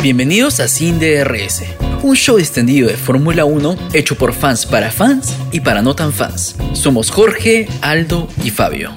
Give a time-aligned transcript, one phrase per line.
[0.00, 1.64] Bienvenidos a Sin DRS,
[2.04, 6.12] un show extendido de Fórmula 1 hecho por fans para fans y para no tan
[6.12, 6.54] fans.
[6.72, 8.92] Somos Jorge, Aldo y Fabio.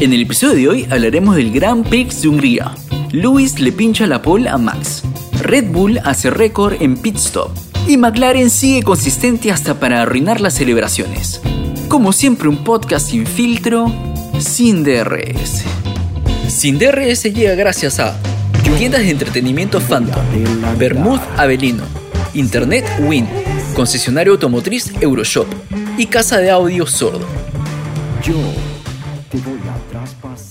[0.00, 2.74] En el episodio de hoy hablaremos del Grand Prix de Hungría.
[3.10, 5.02] Lewis le pincha la pole a Max.
[5.40, 7.50] Red Bull hace récord en pit stop.
[7.88, 11.40] Y McLaren sigue consistente hasta para arruinar las celebraciones.
[11.88, 13.90] Como siempre, un podcast sin filtro,
[14.38, 15.62] sin DRS.
[16.48, 18.14] Sin DRS llega gracias a
[18.64, 20.22] Tiendas de entretenimiento Phantom,
[20.76, 21.84] Bermud Avelino,
[22.34, 23.26] Internet Win,
[23.74, 25.46] Concesionario Automotriz Euroshop
[25.96, 27.26] y Casa de Audio Sordo.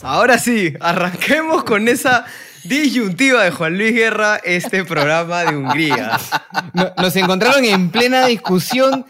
[0.02, 2.26] Ahora sí, arranquemos con esa
[2.64, 6.18] disyuntiva de Juan Luis Guerra este programa de Hungría.
[6.74, 9.06] No- Nos encontraron en plena discusión,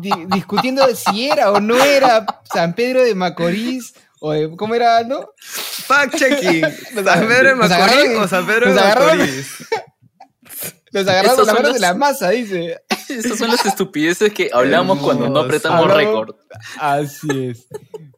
[0.00, 3.94] di- discutiendo si era o no era San Pedro de Macorís,
[4.56, 5.30] ¿cómo era, no?
[5.40, 6.62] Fact checking.
[7.04, 9.46] ¿San Pedro de Macorís o San Pedro de Macorís?
[10.92, 12.80] Nos agarramos Estos la son mano los- de la masa, dice.
[13.08, 16.34] Estas son las estupideces que hablamos cuando no apretamos récord.
[16.78, 17.66] Así es.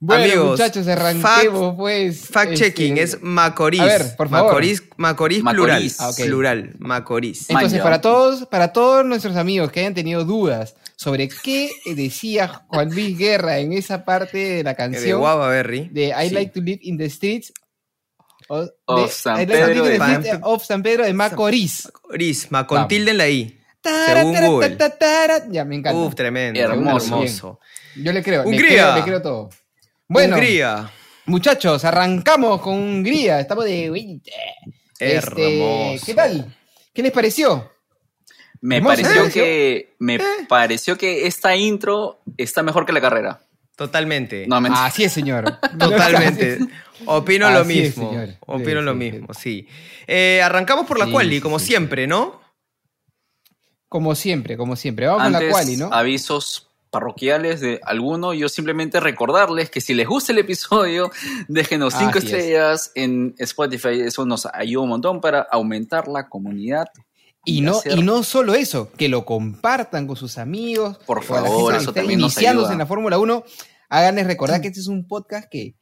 [0.01, 2.27] Bueno, Amigos, muchachos, arranquemos, pues.
[2.29, 3.81] Fact este, checking es Macorís.
[3.81, 4.47] A ver, por favor.
[4.53, 5.67] Macorís, Macorís, plural.
[5.83, 6.01] Macorís.
[6.01, 6.17] Ah, ok.
[6.25, 7.51] Plural, Macorís.
[7.51, 12.91] Entonces, para todos, para todos nuestros amigos que hayan tenido dudas sobre qué decía Juan
[12.91, 15.89] Luis Guerra en esa parte de la De canción, Guava Berry.
[15.93, 16.35] de I Sí.
[16.35, 17.53] like to live in the streets
[18.49, 21.85] Of de- San Pedro de- of San Pedro de Macorís.
[21.85, 22.89] Macorís, ma con Vamos.
[22.89, 23.61] tilde en la I.
[23.81, 24.69] Tara, Según tara, Google.
[24.71, 25.45] ta, ta, tara.
[25.51, 26.01] Ya, me encanta.
[26.01, 26.59] Uf, tremendo.
[26.59, 27.15] Hermoso.
[27.15, 27.61] hermoso.
[27.95, 28.69] Yo le creo, le Hungría.
[28.71, 29.51] creo, le creo todo.
[30.09, 30.91] Bueno, Hungría.
[31.27, 33.39] muchachos, arrancamos con Hungría.
[33.39, 34.21] Estamos de...
[34.99, 36.07] Este, Hermoso.
[36.07, 36.57] ¿Qué tal?
[36.93, 37.71] ¿Qué les pareció?
[38.61, 39.31] Me pareció ¿eh?
[39.31, 43.41] que me pareció que esta intro está mejor que la carrera.
[43.77, 44.47] Totalmente.
[44.49, 44.57] No.
[44.57, 45.59] Así es, señor.
[45.79, 46.59] Totalmente.
[47.07, 48.11] Opino lo Así mismo.
[48.11, 48.31] señor.
[48.41, 49.69] Opino Sí, lo sí, mismo, sí.
[50.09, 51.67] Eh, arrancamos por la Sí, quali, como sí.
[51.67, 52.41] siempre, ¿no?
[53.89, 55.07] Como siempre, como siempre.
[55.07, 55.91] Vamos con la Antes, quali, ¿no?
[55.93, 61.11] avisos parroquiales de alguno, yo simplemente recordarles que si les gusta el episodio,
[61.47, 62.33] déjenos cinco Así es.
[62.33, 66.87] estrellas en Spotify, eso nos ayuda un montón para aumentar la comunidad.
[67.51, 70.99] Y no, y no solo eso, que lo compartan con sus amigos.
[71.07, 72.73] Por favor, que eso está también nos iniciándose ayuda.
[72.75, 73.45] en la Fórmula 1.
[73.89, 75.75] Háganles recordar que este es un podcast que,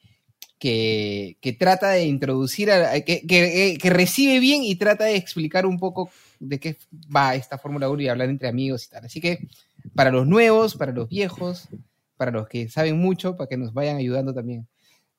[0.59, 5.66] que, que trata de introducir, a- que, que- que recibe bien y trata de explicar
[5.66, 6.10] un poco
[6.41, 6.76] de qué
[7.15, 9.05] va esta Fórmula 1 y hablar entre amigos y tal.
[9.05, 9.49] Así que
[9.94, 11.69] para los nuevos, para los viejos,
[12.16, 14.66] para los que saben mucho, para que nos vayan ayudando también.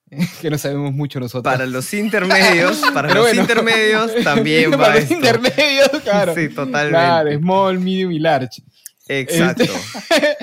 [0.41, 1.43] que no sabemos mucho nosotros.
[1.43, 3.41] Para los intermedios, para Pero los bueno.
[3.41, 5.13] intermedios también va para los esto.
[5.15, 6.35] intermedios, claro.
[6.35, 6.89] Sí, totalmente.
[6.89, 8.63] Claro, small, medium y large.
[9.09, 9.65] Exacto.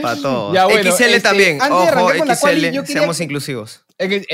[0.01, 0.55] Para todos.
[0.55, 1.59] Ya, bueno, XL este, también.
[1.61, 2.71] Ojo, XL.
[2.73, 3.85] yo Seamos inclusivos.
[3.99, 4.25] XL,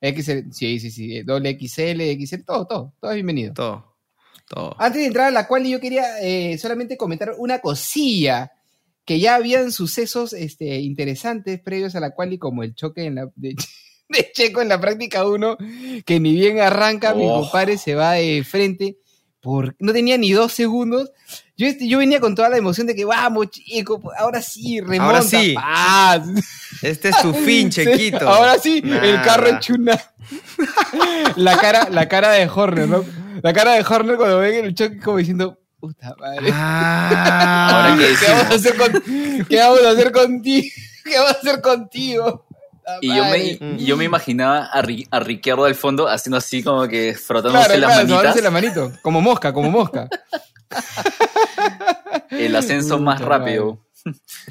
[0.00, 3.52] XL, sí, sí, sí, doble XL, XL, todo, todo, todo es bienvenido.
[3.54, 3.92] Todo.
[4.48, 4.76] Todo.
[4.78, 8.52] Antes de entrar a la cual yo quería eh, solamente comentar una cosilla,
[9.04, 13.30] que ya habían sucesos este, interesantes previos a la cual como el choque en la,
[13.34, 13.56] de,
[14.12, 15.56] de Checo en la práctica 1,
[16.04, 17.40] que ni bien arranca, mi Oh.
[17.42, 18.98] compadre se va de frente,
[19.40, 21.10] por, no tenía ni dos segundos.
[21.56, 25.04] Yo, este, yo venía con toda la emoción de que vamos, chico, ahora sí, remonta.
[25.04, 25.54] Ahora sí.
[25.54, 26.22] paz".
[26.80, 28.28] Este es tu fin, chequito.
[28.28, 30.00] Ahora sí, el carro hecho una.
[31.36, 33.04] la, cara, la cara de Horner, ¿no?
[33.42, 36.48] La cara de Horner cuando ven el choque, como diciendo, puta madre.
[36.52, 40.68] Ah, Ahora ¿Qué vamos a hacer, con- ¿Qué vamos a hacer contigo?
[41.04, 42.46] ¿Qué vamos a hacer contigo?
[42.84, 46.62] Puta Y yo me, yo me imaginaba a, Ri- a Ricciardo al fondo haciendo así
[46.62, 48.42] como que frotándose Claro, las claro, manitas.
[48.42, 48.92] la manito.
[49.02, 50.08] Como mosca, como mosca.
[52.30, 53.78] El ascenso más rápido.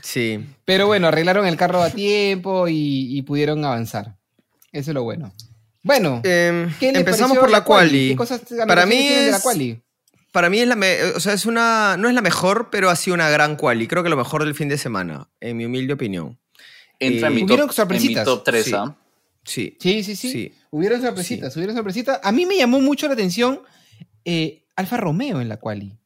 [0.01, 0.45] Sí.
[0.65, 4.15] Pero bueno, arreglaron el carro a tiempo y, y pudieron avanzar.
[4.71, 5.33] Eso es lo bueno.
[5.83, 8.09] Bueno, ¿qué les empezamos por la quali.
[8.09, 9.81] ¿Qué cosas Para mí de la es- quali?
[10.31, 12.95] Para mí es la me- o sea, es una no es la mejor, pero ha
[12.95, 13.87] sido una gran quali.
[13.87, 16.39] Creo que lo mejor del fin de semana, en mi humilde opinión.
[17.01, 17.59] Entra en mi top,
[17.91, 18.71] en mi top 3, Sí.
[18.75, 18.95] ¿ah?
[19.43, 19.77] Sí.
[19.79, 20.31] Sí, sí, sí.
[20.31, 20.53] Sí.
[20.69, 22.19] Hubieron sorpresitas, hubieron sorpresitas.
[22.23, 23.59] A mí me llamó mucho la atención
[24.23, 25.97] eh, Alfa Romeo en la quali.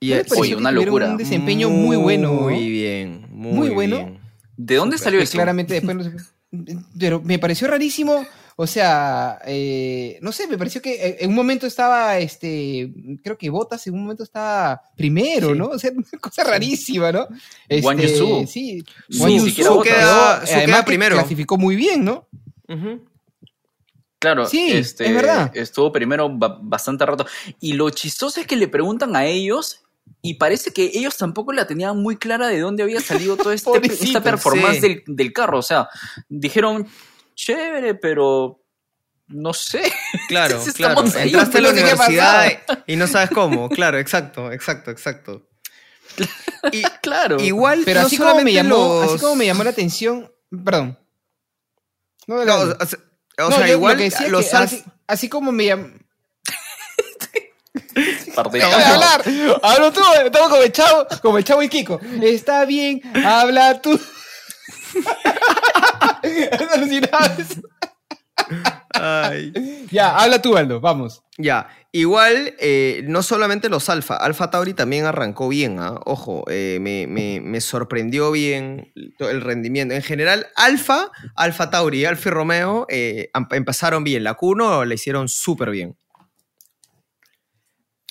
[0.00, 1.10] Y ¿No les es- pareció Oye, una locura.
[1.10, 2.32] Un desempeño muy, bueno.
[2.32, 2.40] ¿no?
[2.48, 3.26] Muy bien.
[3.30, 3.96] Muy, Muy bueno.
[3.96, 4.18] bien.
[4.56, 5.36] ¿De dónde salió Que esto?
[5.36, 8.26] claramente después no se- Pero me pareció rarísimo.
[8.62, 12.92] O sea, eh, no sé, me pareció que eh, en un momento estaba, este,
[13.24, 15.58] creo que Botas en un momento estaba primero, Sí.
[15.58, 15.66] ¿no?
[15.68, 17.26] O sea, una cosa rarísima, ¿no?
[17.66, 18.46] Este, Yusu.
[18.46, 19.94] Sí, siquiera quedó- Bottas.
[19.94, 21.16] Queda- Su además queda que primero.
[21.16, 22.28] clasificó muy bien, ¿no?
[24.18, 25.50] Claro, Sí, este, es verdad.
[25.54, 27.24] estuvo primero ba- bastante rato.
[27.60, 29.80] Y lo chistoso es que le preguntan a ellos
[30.20, 33.70] y parece que ellos tampoco la tenían muy clara de dónde había salido toda este,
[34.02, 34.80] esta performance sí.
[34.82, 35.58] del, del carro.
[35.58, 35.88] O sea,
[36.28, 36.86] dijeron,
[37.44, 38.60] chévere, pero
[39.28, 39.82] no sé.
[40.28, 41.02] Claro, claro.
[41.16, 43.68] ahí, Entraste a la universidad y no sabes cómo.
[43.68, 45.46] Claro, exacto, exacto, exacto.
[46.72, 47.40] Y, Claro.
[47.40, 50.30] igual, Pero no así, como me llamó, los- así como me llamó la atención.
[50.64, 50.98] Perdón.
[52.26, 52.98] No, No, o sea,
[53.38, 55.64] o No, sea, yo lo igual que decía es los que así, así como me
[55.66, 55.88] llamó.
[58.52, 59.22] Déjame hablar.
[59.62, 62.00] Hablo tú, estamos como el chavo, como el chavo y Kiko.
[62.22, 63.98] Está bien, habla tú.
[68.92, 69.52] Ay.
[69.90, 71.22] ya, habla tú, Aldo, vamos.
[71.38, 75.98] Ya, igual, eh, no solamente los Alfa, Alfa Tauri también arrancó bien, ¿ah?
[76.04, 79.94] ojo, eh, me, me- me sorprendió bien el rendimiento.
[79.94, 84.94] En general, Alfa, Alfa Tauri, Alfa y Romeo eh, am- empezaron bien, la Q1 la
[84.94, 85.96] hicieron súper bien.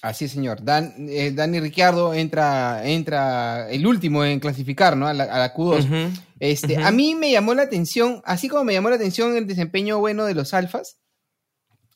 [0.02, 0.64] Así es, señor.
[0.64, 5.08] Dan, eh, Dani Ricciardo entra, entra el último en clasificar, ¿no?
[5.08, 5.86] A la, a la Q2.
[5.86, 6.22] Ujú.
[6.40, 6.78] Este.
[6.78, 10.24] A mí me llamó la atención, así como me llamó la atención el desempeño bueno
[10.26, 11.00] de los alfas,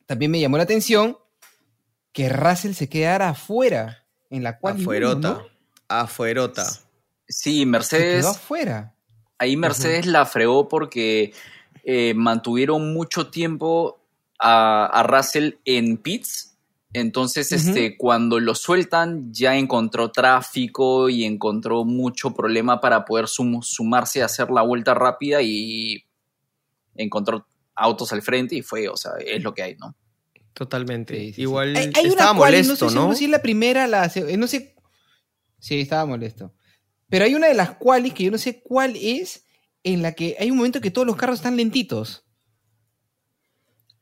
[0.05, 1.17] también me llamó la atención
[2.11, 5.41] que Russell se quedara afuera en la cual Afuerota,
[5.87, 6.65] afuerota.
[7.27, 8.21] Sí, Se Mercedes.
[8.21, 8.95] quedó afuera.
[9.37, 11.33] Ahí Mercedes la fregó porque
[11.85, 14.01] eh, mantuvieron mucho tiempo
[14.39, 16.52] a, a Russell en pits.
[16.93, 23.61] Entonces, este, cuando lo sueltan, ya encontró tráfico y encontró mucho problema para poder sum-
[23.63, 26.03] sumarse a hacer la vuelta rápida y
[26.95, 29.95] encontró autos al frente y fue, o sea, es lo que hay, ¿no?
[30.53, 31.15] Totalmente.
[31.15, 31.41] Sí, sí, sí.
[31.41, 32.91] Igual Hay, hay estaba una molesto, no estoy ¿no?
[32.93, 34.75] seguro si es la primera, la eh, no sé.
[35.57, 36.53] Sí, estaba molesto.
[37.09, 39.45] Pero hay una de las cuales que yo no sé cuál es,
[39.83, 42.23] en la que hay un momento que todos los carros están lentitos.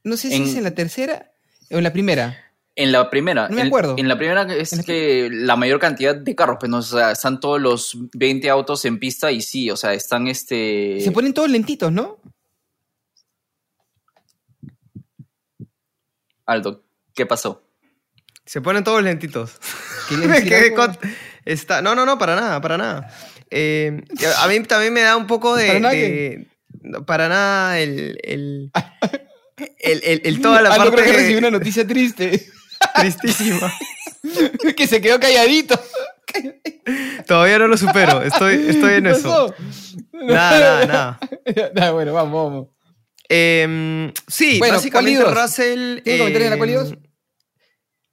[0.03, 1.31] No sé si En- es en la tercera
[1.71, 2.50] o en la primera.
[2.75, 3.95] En la primera, No me en- acuerdo.
[3.97, 6.77] En, la primera es En la que la mayor cantidad de carros, pues, ¿no?
[6.77, 10.99] o sea, están todos los 20 autos en pista y sí, o sea, están este...
[11.01, 12.17] Se ponen todos lentitos, ¿no?
[16.45, 16.83] Aldo,
[17.13, 17.61] ¿qué pasó?
[18.45, 19.57] Se ponen todos lentitos.
[21.83, 23.13] No, no, no, para nada, para nada.
[23.49, 24.01] Eh,
[24.37, 25.67] a mí también me da un poco de...
[25.67, 26.47] ¿Para nada de-
[26.83, 28.17] no, para nada el...
[28.23, 28.71] el,
[29.79, 32.47] el, el- el- toda la Ah, no parte creo que recibí una noticia triste.
[32.95, 33.71] Tristísima.
[34.77, 35.79] que se quedó calladito.
[37.27, 38.21] Todavía no lo supero.
[38.21, 39.53] Estoy, estoy en ¿Qué eso.
[40.13, 41.19] Nada, nada,
[41.73, 41.91] nada.
[41.91, 42.67] Bueno, vamos, vamos.
[43.27, 45.23] Em, sí, Bueno, básicamente.
[45.23, 46.01] Russell.
[46.01, 46.91] ¿Tienes comentarios de la dos?
[46.91, 46.99] em,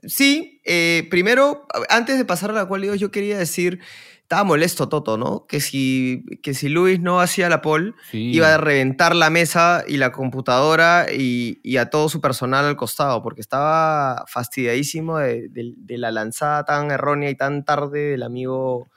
[0.06, 3.80] Sí, eh, primero, antes de pasar a la quali 2, yo quería decir,
[4.28, 5.46] estaba molesto Toto, ¿no?
[5.46, 7.94] Que si, que si Luis no hacía la pole,
[8.36, 12.76] iba a reventar la mesa y la computadora y, y a todo su personal al
[12.76, 18.22] costado, porque estaba fastidiadísimo de, de- de la lanzada tan errónea y tan tarde del
[18.22, 18.88] amigo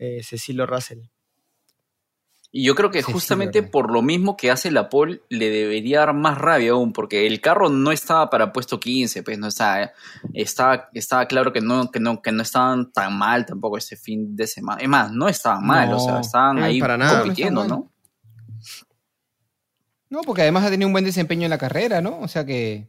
[0.00, 1.02] eh, Cecilio Russell.
[2.56, 5.98] Y yo creo que Sí, justamente por lo mismo que hace la pole, le debería
[5.98, 9.90] dar más rabia aún, porque el carro no estaba para puesto 15, pues no estaba,
[10.34, 14.36] estaba, estaba claro que no, que no, que no estaban tan mal tampoco ese fin
[14.36, 14.80] de semana.
[14.80, 17.22] Es más, no estaban mal, o sea, estaban no, ahí para nada.
[17.22, 17.92] compitiendo, No ¿no?
[20.10, 22.20] No, porque además ha tenido un buen desempeño en la carrera, ¿no?
[22.20, 22.88] O sea que.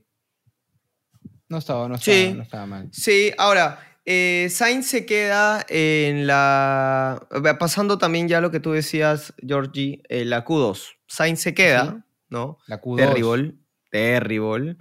[1.50, 2.33] No estaba, no estaba, Sí.
[2.35, 2.89] no estaba mal.
[2.91, 7.28] Sí, ahora, eh, Sainz se queda en la.
[7.60, 10.96] Pasando también ya lo que tú decías, Georgie, eh, la Q2.
[11.07, 12.04] Sainz se queda, Sí.
[12.30, 12.57] ¿no?
[12.68, 12.98] La Q2.
[12.98, 13.56] Terrible.
[13.92, 14.78] Terrible.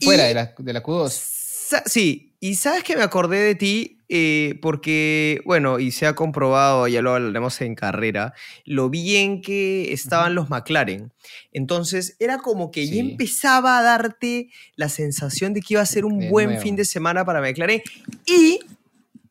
[0.00, 1.08] Fuera Y de la, de la Q2.
[1.10, 6.14] sa- Sí, y sabes que me acordé de ti eh, porque, bueno, y se ha
[6.14, 8.34] comprobado, ya lo hablaremos en carrera,
[8.66, 11.10] lo bien que estaban los McLaren.
[11.52, 12.96] Entonces, era como que Sí.
[12.96, 16.62] ya empezaba a darte la sensación de que iba a ser un De buen nuevo.
[16.62, 17.80] fin de semana para McLaren
[18.26, 18.60] y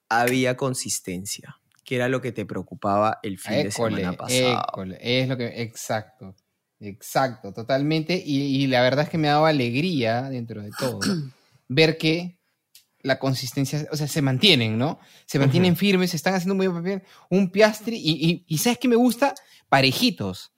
[0.09, 4.63] había consistencia, que era lo que te preocupaba el fin de semana pasado.
[4.69, 5.61] école, es lo que.
[5.61, 6.35] Exacto.
[6.79, 8.21] Exacto, totalmente.
[8.25, 10.99] Y, y la verdad es que me daba alegría dentro de todo
[11.69, 12.37] ver que
[13.03, 14.99] la consistencia, o sea, se mantienen, ¿no?
[15.25, 17.03] Se mantienen firmes, se están haciendo muy bien.
[17.29, 19.35] Un Piastri, y, y, y ¿sabes qué me gusta?
[19.69, 20.53] Parejitos.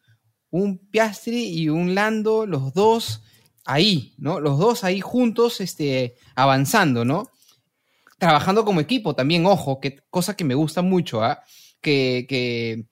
[0.51, 3.23] Un Piastri y un Lando, los dos
[3.65, 4.39] ahí, ¿no?
[4.39, 7.29] Los dos ahí juntos, este, avanzando, ¿no?
[8.19, 11.43] Trabajando como equipo también, ojo, que, cosa que me gusta mucho, ¿ah?
[11.81, 12.85] Que, que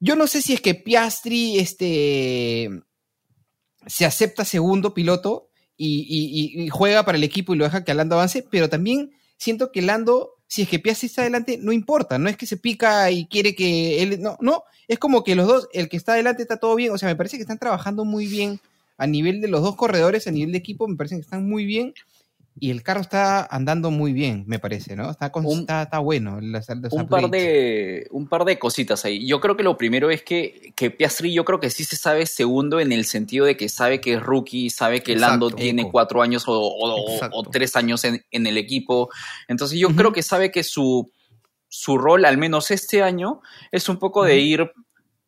[0.00, 2.70] yo no sé si es que Piastri este,
[3.86, 5.47] se acepta segundo piloto
[5.78, 9.12] y, y- y- juega para el equipo y lo deja que Lando avance, pero también
[9.38, 12.56] siento que Lando, si es que Piastri está adelante, no importa, no es que se
[12.58, 16.12] pica y quiere que él, no, no, es como que los dos, el que está
[16.12, 18.60] adelante está todo bien, o sea, me parece que están trabajando muy bien
[18.98, 21.64] a nivel de los dos corredores, a nivel de equipo, me parece que están muy
[21.64, 21.94] bien
[22.60, 25.10] y el carro está andando muy bien, me parece, ¿no?
[25.10, 25.32] Está,
[25.80, 26.38] está, bueno.
[26.90, 29.26] un, par de, un par de cositas ahí.
[29.26, 32.26] Yo creo que lo primero es que, que Piastri, yo creo que sí se sabe
[32.26, 36.22] segundo en el sentido de que sabe que es rookie, sabe que Lando tiene cuatro
[36.22, 39.08] años o, tres años en, el equipo.
[39.48, 41.10] Entonces yo creo que sabe que su,
[41.68, 43.40] su rol, al menos este año,
[43.72, 44.70] es un poco de ir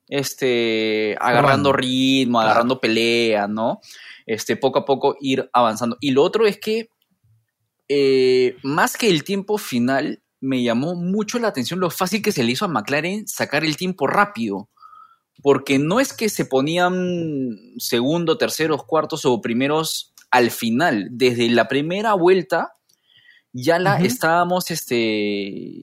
[0.09, 3.81] este, agarrando ritmo, agarrando pelea, ¿no?
[4.27, 5.97] Este, poco a poco ir avanzando.
[6.01, 6.90] Y lo otro es que
[7.93, 12.45] eh, más que el tiempo final, me llamó mucho la atención lo fácil que se
[12.45, 14.69] le hizo a McLaren sacar el tiempo rápido.
[15.43, 21.09] Porque no es que se ponían segundo, terceros, cuartos o primeros al final.
[21.11, 22.75] Desde la primera vuelta
[23.53, 25.83] ya la estábamos, este,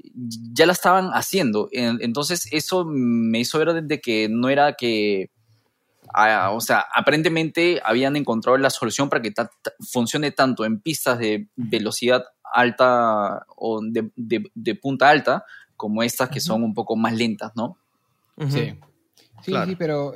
[0.53, 1.67] ya la estaban haciendo.
[1.73, 5.29] Entonces eso me hizo ver de que no era que
[6.13, 9.33] o sea, aparentemente habían encontrado la solución para que
[9.91, 12.23] funcione tanto en pistas de velocidad
[12.53, 15.45] alta o de, punta alta
[15.75, 17.77] como estas que son un poco más lentas, ¿no?
[18.49, 18.73] Sí.
[19.43, 20.13] Sí, sí, pero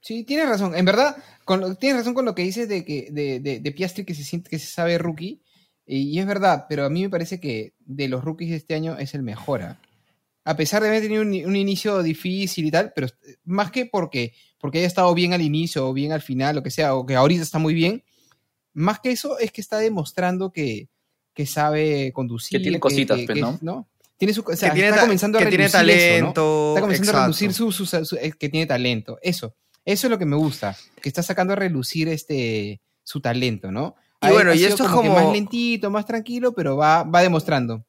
[0.00, 0.74] sí, tienes razón.
[0.74, 4.14] En verdad, con, tienes razón con lo que dices de que de, de, Piastri que
[4.14, 5.40] se siente que se sabe rookie.
[5.86, 8.96] Y, es verdad, pero a mí me parece que de los rookies de este año
[8.98, 9.62] es el mejor.
[9.62, 9.78] ¿ah?
[10.44, 13.06] A pesar de haber tenido un, un, inicio difícil y tal, pero
[13.44, 14.32] más que porque
[14.64, 17.14] porque haya estado bien al inicio o bien al final, lo que sea, o que
[17.16, 18.02] ahorita está muy bien.
[18.72, 20.88] Más que eso, es que está demostrando que,
[21.34, 22.56] que sabe conducir.
[22.58, 23.86] Que tiene cositas, pues, ¿no?
[24.16, 26.70] Tiene su, o sea, que está comenzando a reducir tiene talento.
[26.70, 29.18] Está comenzando a reducir su, su, que tiene talento.
[29.20, 29.54] Eso.
[29.84, 30.74] Eso es lo que me gusta.
[30.98, 33.96] Que está sacando a relucir este, su talento, ¿no?
[34.22, 35.12] Y bueno, y esto es como.
[35.12, 37.84] Más lentito, más tranquilo, pero va, va demostrando.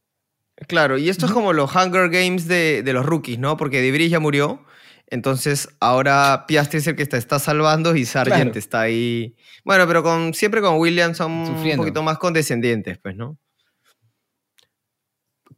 [0.68, 3.56] Claro, y esto es como los Hunger Games de, de los rookies, ¿no?
[3.56, 4.66] Porque Debris ya murió
[5.08, 9.36] entonces ahora Piastri es el que te está salvando y Sargent está ahí.
[9.64, 13.38] Bueno, pero con, siempre con Williams son un poquito más condescendientes, pues, ¿no?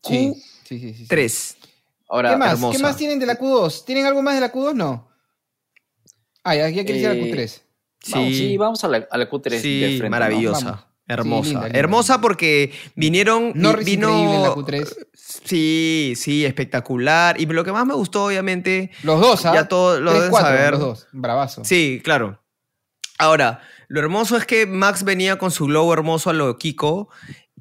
[0.04, 1.58] Sí, sí, sí, sí, Tres.
[2.10, 2.60] Ahora, ¿Qué más?
[2.72, 3.84] ¿Qué más tienen de la Q2?
[3.86, 4.74] ¿Tienen algo más de la Q2?
[4.74, 5.10] No.
[6.44, 7.62] Ah, ya, ya quieres ir a la Q3.
[8.01, 8.58] Sí.
[8.58, 9.60] Vamos, a, la, Q3.
[9.60, 10.88] Sí, maravillosa.
[11.08, 11.68] Hermosa.
[11.68, 13.54] Hermosa porque vinieron.
[13.56, 15.08] No vino, la Q3.
[15.14, 17.40] Sí, sí, espectacular.
[17.40, 18.92] Y lo que más me gustó, obviamente.
[19.04, 19.54] Los dos, ¿ah?
[19.54, 20.72] Ya todos lo deben saber.
[20.72, 21.64] Los dos, bravazo.
[21.64, 22.42] Sí, claro.
[23.18, 27.10] Ahora, lo hermoso es que Max venía con su globo hermoso a lo Kiko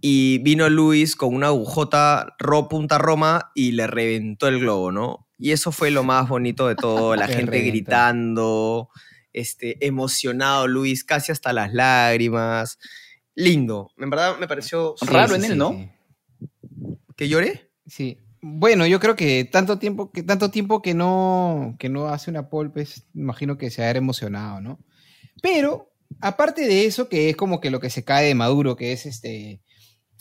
[0.00, 5.28] y vino Luis con una agujota ro punta Roma y le reventó el globo, ¿no?
[5.38, 8.90] Y eso fue lo más bonito de todo, la gente gritando,
[9.32, 12.78] este, emocionado Luis, casi hasta las lágrimas.
[13.36, 15.90] Lindo, en verdad me pareció raro en él, ¿no?
[17.14, 17.70] ¿Que llore?
[17.86, 18.18] Sí.
[18.40, 22.48] Bueno, yo creo que tanto tiempo que, tanto tiempo que no, que no hace una
[22.48, 24.78] pole, pues imagino que se ha emocionado, ¿no?
[25.42, 28.92] Pero, aparte de eso, que es como que lo que se cae de Maduro, que
[28.92, 29.60] es este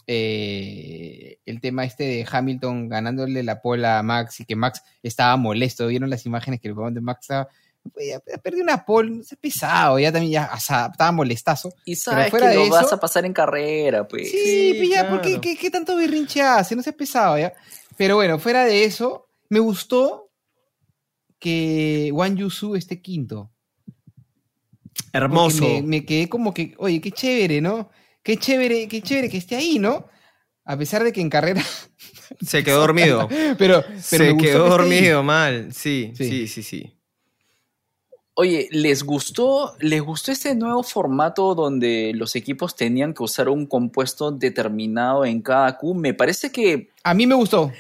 [0.08, 5.36] eh, el tema este de Hamilton ganándole la pole a Max y que Max estaba
[5.38, 5.88] molesto.
[5.88, 7.48] ¿Vieron las imágenes que el de Max estaba
[8.44, 11.74] perdió una pole, es pesado, ya también ya estaba molestazo.
[11.86, 14.32] Y sabes que lo vas a pasar en carrera, pues.
[14.32, 16.76] Sí, pues ya, porque ¿qué, tanto berrinche hace?
[16.76, 17.54] No seas pesado, ya.
[17.98, 20.32] Pero bueno, fuera de eso, me gustó
[21.40, 23.52] que Wang Yusu esté quinto.
[25.14, 25.82] Hermoso.
[25.84, 27.90] Me, quedé como que, oye, qué chévere, ¿no?
[28.24, 30.08] Qué chévere, qué chévere que esté ahí, ¿no?
[30.66, 31.64] A pesar de que en carrera.
[32.46, 33.30] Se quedó dormido.
[33.58, 35.72] pero, Se quedó dormido mal.
[35.74, 36.96] Sí, sí, sí, sí.
[38.38, 43.66] Oye, ¿les gustó, ¿les gustó este nuevo formato donde los equipos tenían que usar un
[43.66, 45.94] compuesto determinado en cada Q?
[45.94, 46.90] Me parece que...
[47.06, 47.72] A mí me gustó.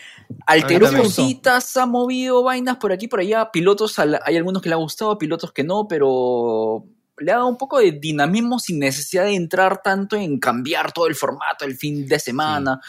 [0.48, 3.52] Alteró cositas, ha movido vainas por aquí por allá.
[3.52, 6.86] Pilotos, hay algunos que le ha gustado, pilotos que no, pero
[7.18, 11.08] le ha dado un poco de dinamismo sin necesidad de entrar tanto en cambiar todo
[11.08, 12.80] el formato el fin de semana.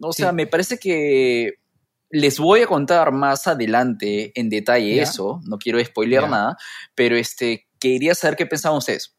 [0.00, 1.58] O sea, me parece que
[2.12, 6.58] les voy a contar más adelante en detalle eso, no quiero spoilear nada,
[6.94, 9.16] pero este, quería saber qué pensaban ustedes.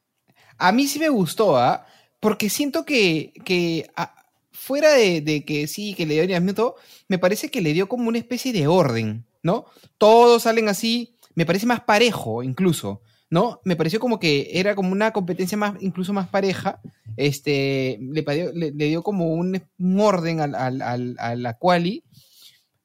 [0.59, 1.87] A mí sí me gustó, ¿ah?
[2.19, 4.13] Porque siento que, que ah,
[4.51, 6.75] fuera de, que sí, que le dio dinamismo,
[7.07, 9.65] me parece que le dio como una especie de orden, ¿no?
[9.97, 13.59] Todos salen así, me parece más parejo incluso, ¿no?
[13.65, 16.79] Me pareció como que era como una competencia más, incluso más pareja,
[17.17, 18.23] este, le,
[18.53, 19.59] le, dio como un,
[19.99, 22.03] orden al, al, a la quali,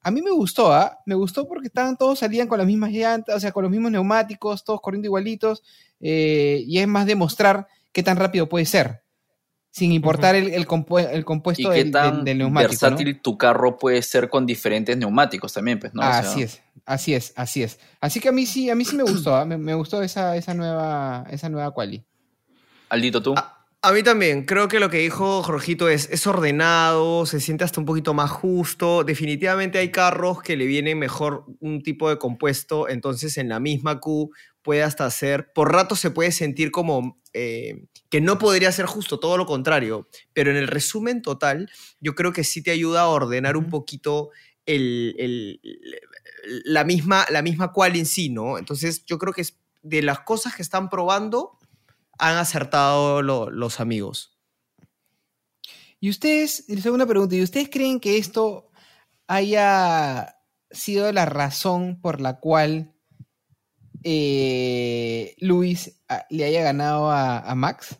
[0.02, 0.98] a mí me gustó, ¿ah?
[1.06, 3.90] Me gustó porque estaban todos salían con las mismas llantas, o sea, con los mismos
[3.90, 5.62] neumáticos, todos corriendo igualitos,
[6.00, 9.02] eh, y es más demostrar qué tan rápido puede ser,
[9.70, 12.70] sin importar el, compuesto del, tan del, neumático.
[12.70, 16.02] versátil tu carro puede ser con diferentes neumáticos también, pues, ¿no?
[16.02, 17.78] así es, así es, así es.
[18.00, 19.44] Así que a mí sí, a mí sí me gustó, ¿ah?
[19.44, 22.04] me, gustó esa, esa, nueva, esa nueva quali.
[22.88, 23.34] Aldito, ¿tú?
[23.80, 27.78] A mí también, creo que lo que dijo Jorgito es, es ordenado, se siente hasta
[27.78, 29.04] un poquito más justo.
[29.04, 34.00] Definitivamente hay carros que le viene mejor un tipo de compuesto, entonces en la misma
[34.00, 34.32] Q
[34.62, 39.20] puede hasta ser, por rato se puede sentir como eh, que no podría ser justo,
[39.20, 41.70] todo lo contrario, pero en el resumen total
[42.00, 44.30] yo creo que sí te ayuda a ordenar un poquito
[44.66, 45.60] el,
[46.64, 48.58] la, misma, la misma cual en sí, ¿no?
[48.58, 51.57] Entonces yo creo que es de las cosas que están probando,
[52.18, 54.38] han acertado los amigos.
[56.00, 58.70] Y ustedes, segunda pregunta, ¿y ustedes creen que esto
[59.26, 60.36] haya
[60.70, 62.94] sido la razón por la cual
[64.04, 67.96] eh, Luis ah, le haya ganado a, Max?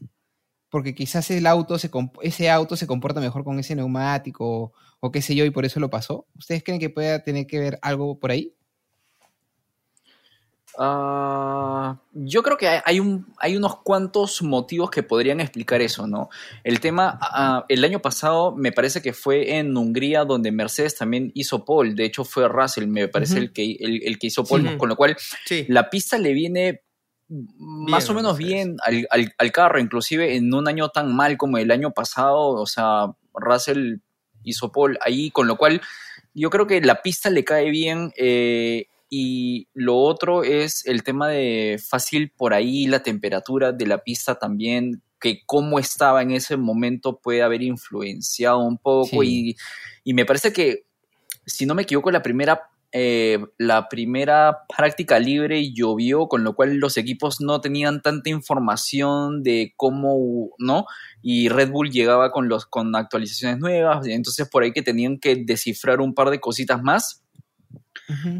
[0.70, 1.90] Porque quizás auto se
[2.22, 5.80] ese auto se comporta mejor con ese neumático o qué sé yo y por eso
[5.80, 6.28] lo pasó.
[6.34, 8.54] ¿Ustedes creen que pueda tener que ver algo por ahí?
[10.80, 16.30] Ah, yo creo que hay, un, hay unos cuantos motivos que podrían explicar eso, ¿no?
[16.62, 21.32] El tema, ah, el año pasado me parece que fue en Hungría donde Mercedes también
[21.34, 24.88] hizo pole, de hecho fue Russell, me parece el, que, el, que hizo pole, con
[24.88, 25.16] lo cual
[25.66, 26.82] la pista le viene
[27.28, 31.72] más o menos bien al, al, carro, inclusive en un año tan mal como el
[31.72, 33.96] año pasado, o sea, Russell
[34.44, 35.82] hizo pole ahí, con lo cual
[36.34, 38.12] yo creo que la pista le cae bien.
[38.16, 43.98] Eh, y lo otro es el tema de fácil por ahí, la temperatura de la
[43.98, 49.22] pista también, que cómo estaba en ese momento puede haber influenciado un poco.
[49.22, 49.56] Y,
[50.04, 50.84] me parece que,
[51.46, 56.76] si no me equivoco, la primera, eh, la primera práctica libre llovió, con lo cual
[56.76, 60.84] los equipos no tenían tanta información de cómo, ¿no?
[61.22, 65.36] Y Red Bull llegaba con, los, con actualizaciones nuevas, entonces por ahí que tenían que
[65.36, 67.22] descifrar un par de cositas más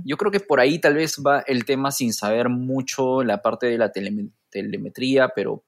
[0.05, 3.67] yo creo que por ahí tal vez va el tema sin saber mucho la parte
[3.67, 5.65] de la telemetría, pero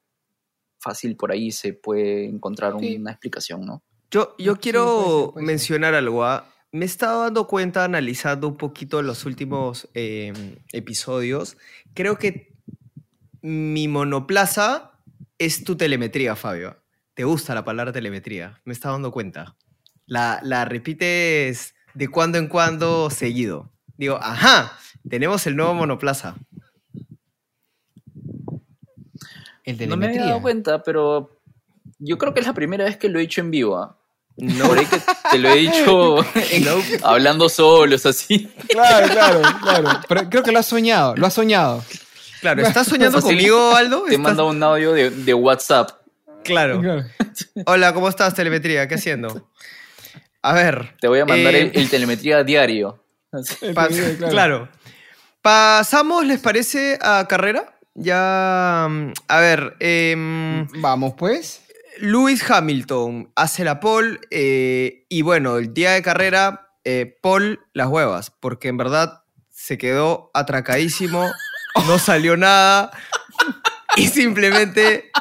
[0.79, 3.83] fácil por ahí se puede encontrar una explicación, ¿no?
[4.09, 6.25] Yo, yo quiero mencionar algo.
[6.25, 6.45] ¿ah?
[6.71, 11.57] Me he estado dando cuenta, analizando un poquito los últimos em, episodios.
[11.93, 12.53] Creo que
[13.41, 14.99] mi monoplaza
[15.37, 16.77] es tu telemetría, Fabio.
[17.13, 18.61] ¿Te gusta la palabra telemetría?
[18.65, 19.55] Me he estado dando cuenta.
[20.07, 26.35] La, la repites de cuando en cuando seguido digo, ajá, tenemos el nuevo monoplaza.
[29.63, 31.39] El de no me había dado cuenta, pero
[31.99, 33.77] yo creo que es la primera vez que lo he dicho en vivo.
[33.77, 33.95] ¿ah?
[34.37, 34.67] No.
[34.67, 36.17] Por ahí que te lo he dicho
[37.03, 38.51] hablando solos, así.
[38.69, 39.89] Claro, claro, claro.
[40.07, 41.85] Pero creo que lo has soñado, lo has soñado.
[42.41, 44.05] Claro, ¿estás soñando conmigo, Aldo?
[44.09, 45.91] Te he mandado un audio de, WhatsApp.
[46.43, 47.05] Claro.
[47.67, 48.87] Hola, ¿cómo estás, telemetría?
[48.87, 49.47] ¿Qué haciendo?
[50.41, 50.95] A ver.
[50.99, 53.00] Te voy a mandar el, eh, telemetría diario
[54.29, 54.69] claro.
[55.41, 57.73] Pasamos, ¿les parece, a carrera?
[57.93, 58.87] Ya.
[58.89, 59.75] Mm, a ver.
[59.79, 61.61] Em, Vamos, pues.
[61.99, 64.19] Lewis Hamilton hace la pole.
[64.29, 68.31] Eh, y bueno, el día de carrera, eh, Paul las huevas.
[68.31, 71.31] Porque en verdad se quedó atracadísimo.
[71.87, 72.91] no salió nada.
[73.95, 75.11] Y simplemente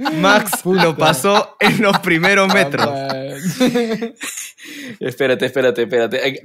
[0.00, 2.88] Max lo pasó en los primeros metros.
[5.00, 6.42] espérate, espérate, espérate.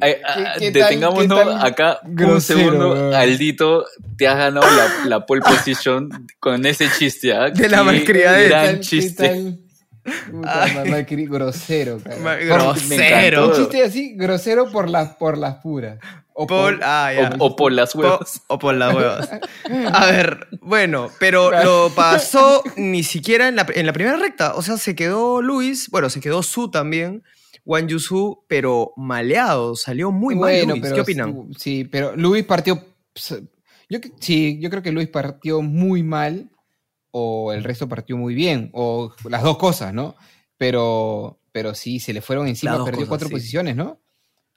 [0.60, 3.16] Detengámonos acá un segundo.
[3.16, 3.86] Aldito,
[4.18, 4.68] te has ganado
[5.06, 7.34] la, pole position con ese chiste.
[7.34, 7.50] ¿ah?
[7.50, 8.50] De la malcriadez.
[8.50, 9.65] Gran chiste.
[11.28, 13.48] Grosero, grosero.
[13.48, 16.00] Un chiste así, grosero por las, por las puras.
[16.38, 18.42] O por, ah, o, por las huevas.
[18.48, 19.30] O, por las huevas.
[19.94, 24.54] A ver, bueno, pero lo pasó ni siquiera en la, en la, primera recta.
[24.56, 27.24] O sea, se quedó Luis, bueno, se quedó Su también,
[27.64, 30.94] Wang Yusu, pero maleado, salió muy bueno, mal Luis.
[30.94, 31.48] ¿Qué opinan?
[31.58, 32.84] Sí, pero Luis partió.
[33.90, 36.50] Yo, sí, yo creo que Luis partió muy mal,
[37.18, 40.18] o el resto partió muy bien, o las dos cosas, ¿no?
[40.58, 44.02] Pero, pero sí, se le fueron encima, perdió cuatro posiciones, ¿no?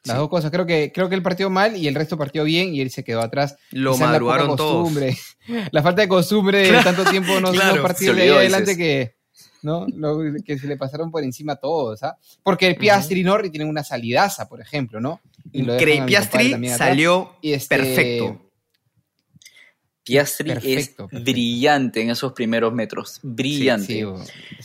[0.03, 0.51] Las dos cosas.
[0.51, 3.05] Creo que, creo que él partió mal y el resto partió bien y él se
[3.05, 3.55] quedó atrás.
[3.71, 4.93] Lo madrugaron todos.
[5.71, 9.15] La falta de costumbre de tanto tiempo no, claro, partir de ahí adelante que,
[9.63, 9.87] ¿no?
[10.45, 12.03] que se le pasaron por encima a todos.
[12.03, 12.19] ¿ah?
[12.43, 15.21] Porque Piastri y Norri tienen una salidaza, por ejemplo, ¿no?
[15.53, 18.48] Y Piastri salió este, perfecto.
[20.09, 24.07] Piastri es brillante en esos primeros metros, brillante.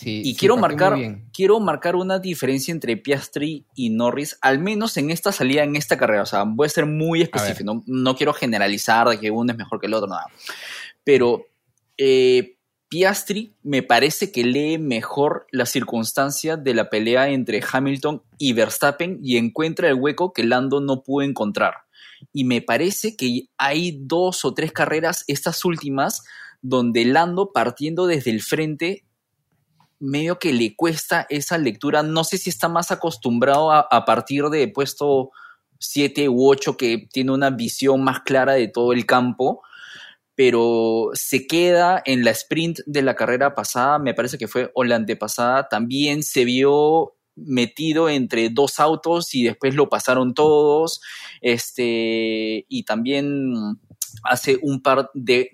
[0.02, 0.98] y quiero marcar,
[1.34, 5.98] quiero marcar una diferencia entre Piastri y Norris, al menos en esta salida, en esta
[5.98, 6.22] carrera.
[6.22, 9.82] O sea, voy a ser muy específico, no, quiero generalizar de que uno es mejor
[9.82, 10.28] que el otro, nada.
[11.04, 11.48] Pero
[11.98, 12.56] eh,
[12.88, 19.20] Piastri me parece que lee mejor la circunstancia de la pelea entre Hamilton y Verstappen
[19.22, 21.83] y encuentra el hueco que Lando no pudo encontrar
[22.32, 26.24] y me parece que hay dos o tres carreras, estas últimas,
[26.62, 29.04] donde Lando partiendo desde el frente
[30.00, 32.04] medio que le cuesta esa lectura.
[32.04, 35.32] No sé si está más acostumbrado a, partir de puesto
[35.80, 39.62] 7 u 8 que tiene una visión más clara de todo el campo,
[40.36, 44.84] pero se queda en la sprint de la carrera pasada, me parece que fue o
[44.84, 51.02] la antepasada, también se vio metido entre dos autos y después lo pasaron todos,
[51.42, 53.54] este, y también
[54.24, 55.50] hace un par de,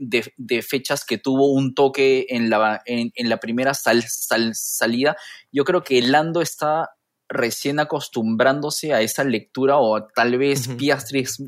[0.68, 5.16] fechas que tuvo un toque en la, en, la primera salida.
[5.52, 6.92] Yo creo que Lando está
[7.30, 11.40] recién acostumbrándose a esa lectura o tal vez Piastri es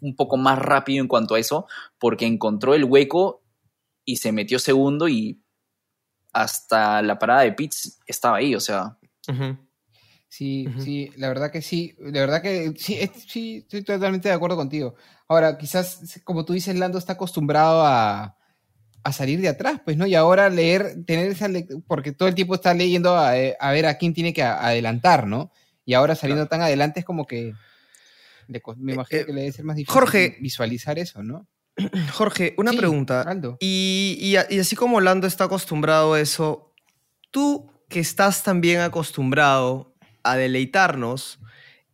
[0.00, 1.66] un poco más rápido en cuanto a eso
[1.98, 3.42] porque encontró el hueco
[4.04, 5.42] y se metió segundo y
[6.32, 8.96] hasta la parada de pits estaba ahí, o sea.
[10.30, 14.56] Sí, sí, la verdad que sí, la verdad que sí, sí, estoy totalmente de acuerdo
[14.56, 14.94] contigo.
[15.26, 18.36] Ahora, quizás, como tú dices, Lando está acostumbrado a,
[19.12, 20.06] salir de atrás, pues, ¿no?
[20.06, 23.86] Y ahora leer, tener esa lectura, porque todo el tiempo está leyendo eh, a, ver
[23.86, 25.50] a quién tiene que adelantar, ¿no?
[25.84, 27.52] Y ahora saliendo tan adelante es como que,
[28.46, 31.48] me eh, imagino eh, que le debe ser más difícil Jorge, visualizar eso, ¿no?
[32.12, 33.26] Jorge, una pregunta.
[33.58, 36.72] Y, y, y así como Lando está acostumbrado a eso,
[37.32, 39.89] tú que estás también acostumbrado
[40.22, 41.38] a deleitarnos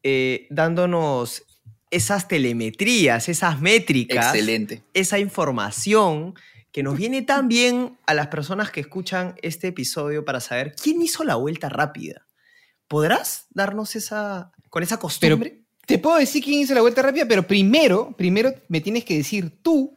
[0.03, 1.43] eh, dándonos
[1.91, 4.83] esas telemetrías, esas métricas, Excelente.
[4.95, 6.35] esa información
[6.73, 11.01] que nos viene tan bien a las personas que escuchan este episodio para saber quién
[11.01, 12.27] hizo la vuelta rápida.
[12.87, 15.63] ¿Podrás darnos esa, con esa costumbre?
[15.87, 19.63] te puedo decir quién hizo la vuelta rápida, pero primero, primero me tienes que decir
[19.63, 19.96] tú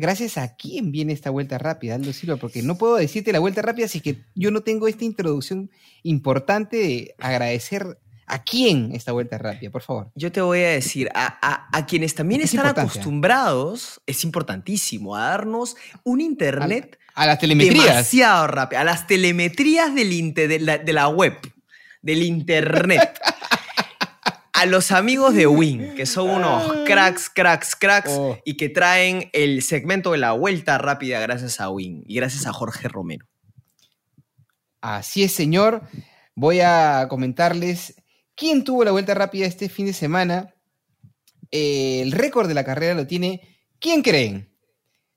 [0.00, 3.62] gracias a quién viene esta vuelta rápida, Aldo Silva, porque no puedo decirte la vuelta
[3.62, 5.70] rápida si que yo no tengo esta introducción
[6.02, 10.10] importante de agradecer a quién esta vuelta rápida, por favor.
[10.14, 16.20] Yo te voy a decir, a, quienes también están acostumbrados, es importantísimo, a darnos un
[16.20, 17.86] internet a, las telemetrías.
[17.86, 21.36] demasiado rápido, a las telemetrías del de la web,
[22.02, 23.20] del internet.
[24.60, 28.36] a los amigos de Win, que son unos cracks, cracks, cracks, oh.
[28.44, 32.52] y que traen el segmento de la vuelta rápida gracias a Win y gracias a
[32.52, 33.24] Jorge Romero.
[34.82, 35.84] Así es, señor.
[36.34, 37.94] Voy a comentarles
[38.34, 40.54] quién tuvo la vuelta rápida este fin de semana.
[41.50, 43.40] el récord de la carrera lo tiene,
[43.78, 44.54] ¿quién creen?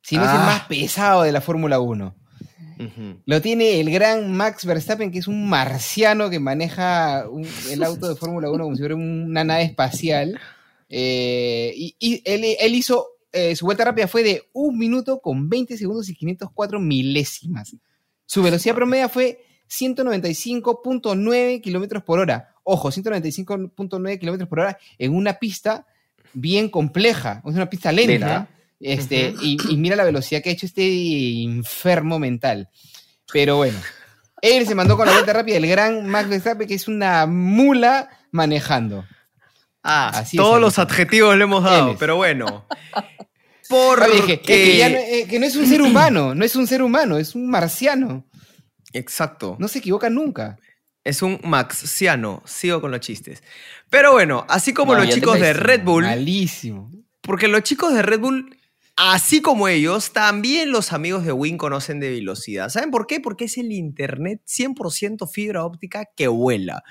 [0.02, 0.46] Si no es el ah.
[0.46, 2.16] más pesado de la Fórmula 1.
[3.26, 7.26] Lo tiene el gran Max Verstappen, que es un marciano que maneja
[7.70, 10.40] el auto de Fórmula 1 como si fuera una nave espacial.
[10.90, 16.10] Eh, y, él, hizo, eh, su vuelta rápida fue de 1 minuto con 20 segundos
[16.10, 17.76] y 504 milésimas.
[18.26, 22.56] Su velocidad promedia fue 195.9 kilómetros por hora.
[22.64, 25.86] Ojo, 195.9 kilómetros por hora en una pista
[26.34, 28.50] bien compleja, es una pista lenta.
[28.84, 32.70] Este, y, mira la velocidad que ha hecho este enfermo mental.
[33.32, 33.80] Pero bueno,
[34.42, 38.10] él se mandó con la vuelta rápida el gran Max Verstappen, que es una mula
[38.32, 39.06] manejando.
[39.82, 42.66] Ah, Así todos los adjetivos le hemos dado, pero bueno.
[43.70, 44.42] Porque...
[44.48, 48.26] Eh, que, no, es un ser humano, no es un ser humano, es un marciano.
[48.92, 49.56] Exacto.
[49.60, 50.58] No se equivoca nunca.
[51.06, 52.44] Es un maxiano.
[52.46, 53.44] Sigo con los chistes.
[53.90, 56.04] Pero bueno, así como los chicos de Red Bull.
[56.04, 56.92] Malísimo.
[57.22, 58.58] Porque los chicos de Red Bull
[58.96, 62.70] Así como ellos, también los amigos de Win conocen de velocidad.
[62.70, 63.20] ¿Saben por qué?
[63.20, 66.84] Porque es el Internet 100% fibra óptica que vuela.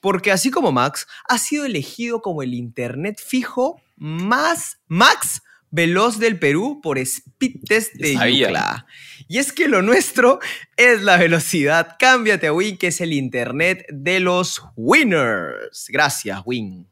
[0.00, 5.40] Porque así como Max, ha sido elegido como el Internet fijo más Max
[5.70, 8.86] veloz del Perú por Speed Test de Yucla.
[9.26, 10.40] Y es que lo nuestro
[10.76, 11.96] es la velocidad.
[11.98, 15.86] Cámbiate a Win, que es el Internet de los winners.
[15.88, 16.86] Gracias, Win.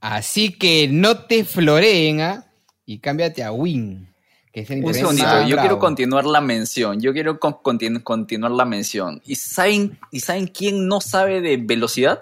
[0.00, 2.51] Así que no te floreen, ¿ah?
[2.86, 4.08] Y cámbiate a Win.
[4.52, 7.00] Que es el Un segundito, yo quiero continuar la mención.
[7.00, 9.22] Yo quiero continuar la mención.
[9.24, 12.20] ¿Y saben, ¿Y saben quién no sabe de velocidad?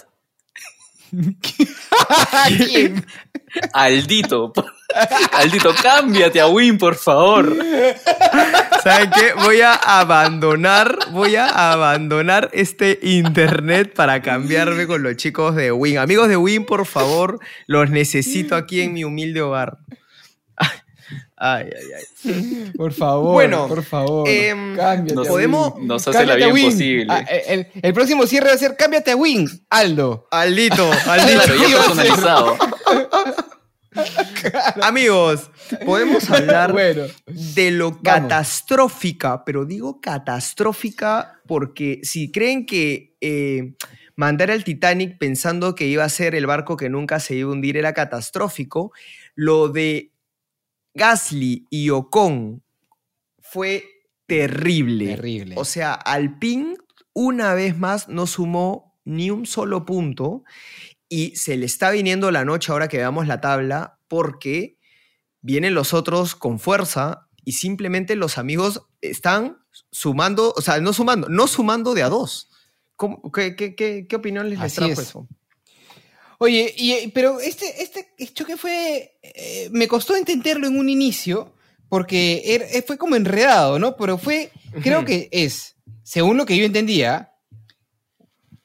[1.10, 3.04] ¿Quién?
[3.72, 4.52] Aldito.
[5.32, 7.56] Aldito, cámbiate a Win, por favor.
[8.82, 9.32] ¿Saben qué?
[9.42, 15.98] Voy a abandonar, voy a abandonar este internet para cambiarme con los chicos de Win.
[15.98, 19.78] Amigos de Win, por favor, los necesito aquí en mi humilde hogar.
[21.42, 22.72] Ay, ay, ay.
[22.76, 24.28] Por favor, bueno, por favor.
[24.28, 25.72] Em, cámbiate podemos.
[25.80, 27.06] Nos hace la vida imposible.
[27.08, 30.28] Ah, el, próximo cierre va a ser cámbiate a Wing, Aldo.
[30.30, 31.42] Aldito, Aldito.
[31.42, 32.58] claro, ya personalizado.
[34.82, 35.50] Amigos,
[35.86, 36.74] podemos hablar
[37.26, 43.72] de lo catastrófica, pero digo catastrófica porque si creen que eh,
[44.14, 47.52] mandar al Titanic pensando que iba a ser el barco que nunca se iba a
[47.54, 48.92] hundir era catastrófico,
[49.34, 50.12] lo de
[50.94, 52.62] Gasly y Ocon
[53.38, 53.84] fue
[54.26, 55.06] terrible.
[55.16, 55.54] Terrible.
[55.58, 56.76] O sea, Alpine
[57.12, 60.44] una vez más no sumó ni un solo punto
[61.08, 64.78] y se le está viniendo la noche ahora que veamos la tabla porque
[65.40, 69.58] vienen los otros con fuerza y simplemente los amigos están
[69.90, 72.50] sumando, o sea, no sumando, no sumando de a dos.
[73.34, 75.28] qué, qué, opinión les, trajo eso?
[76.42, 81.52] Oye, y, pero este, este choque fue, eh, me costó entenderlo en un inicio,
[81.90, 83.94] porque er, fue como enredado, ¿no?
[83.94, 84.50] Pero fue,
[84.82, 87.34] creo que es, según lo que yo entendía,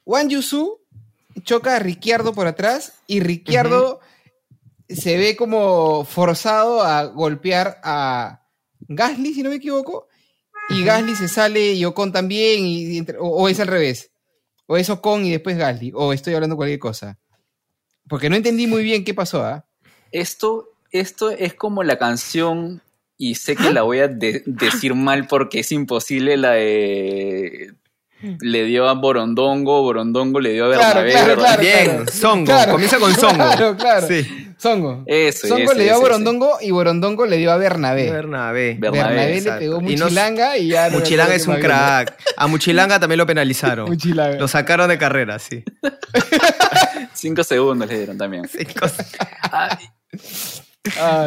[0.05, 0.79] Wang Yusu
[1.43, 3.99] choca a Ricciardo por atrás y Ricciardo
[4.87, 8.47] se ve como forzado a golpear a
[8.87, 10.07] Gasly, si no me equivoco,
[10.69, 14.11] y Gasly se sale y Ocon también, y, o, es al revés,
[14.65, 17.19] o es Ocon y después Gasly, o estoy hablando cualquier cosa.
[18.07, 19.65] Porque no entendí muy bien qué pasó, ¿ah?
[20.11, 22.81] Esto, esto es como la canción,
[23.17, 27.73] y sé que la voy a decir mal porque es imposible, la de
[28.39, 31.11] le dio a Borondongo, Borondongo le dio a Bernabé.
[31.11, 33.35] Claro, claro, Bien, Songo, comienza con Songo.
[33.35, 34.07] Claro, claro.
[34.07, 34.44] Sí.
[34.57, 35.03] Songo.
[35.05, 38.09] Eso, Songo le dio a Borondongo y Borondongo le dio a Bernabé.
[38.09, 38.77] Bernabé.
[38.79, 40.89] Bernabé, le pegó Muchilanga y, ya...
[40.89, 42.17] Muchilanga es un crack.
[42.37, 43.85] A Muchilanga también lo penalizaron.
[43.89, 44.37] Muchilanga.
[44.37, 45.63] Lo sacaron de carrera, sí.
[47.13, 48.47] Cinco segundos le dieron también.
[48.47, 48.87] Cinco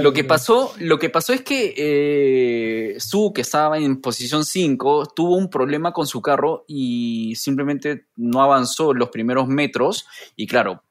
[0.02, 5.12] lo, que pasó, lo que pasó es que eh, Su, que estaba en posición 5,
[5.14, 10.06] tuvo un problema con su carro y simplemente no avanzó los primeros metros.
[10.36, 10.84] Y claro,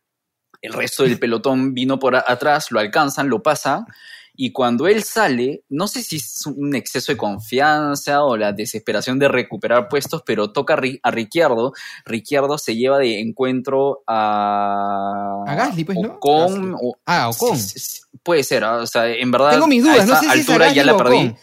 [0.61, 3.85] el resto del pelotón vino por atrás, lo alcanzan, lo pasan
[4.39, 9.17] y cuando él sale, no sé si es un exceso de confianza o la desesperación
[9.17, 11.73] de recuperar puestos, pero toca a, Ricciardo.
[12.05, 15.43] Ricciardo se lleva de encuentro a.
[15.47, 16.19] A Gasly, pues, ¿no?
[16.19, 16.75] Con,
[17.07, 17.57] ah, Ocon.
[18.21, 18.75] puede ser, ¿ah?
[18.75, 19.53] o sea, en verdad.
[19.53, 21.35] Tengo mis dudas, a esta altura ya la perdí.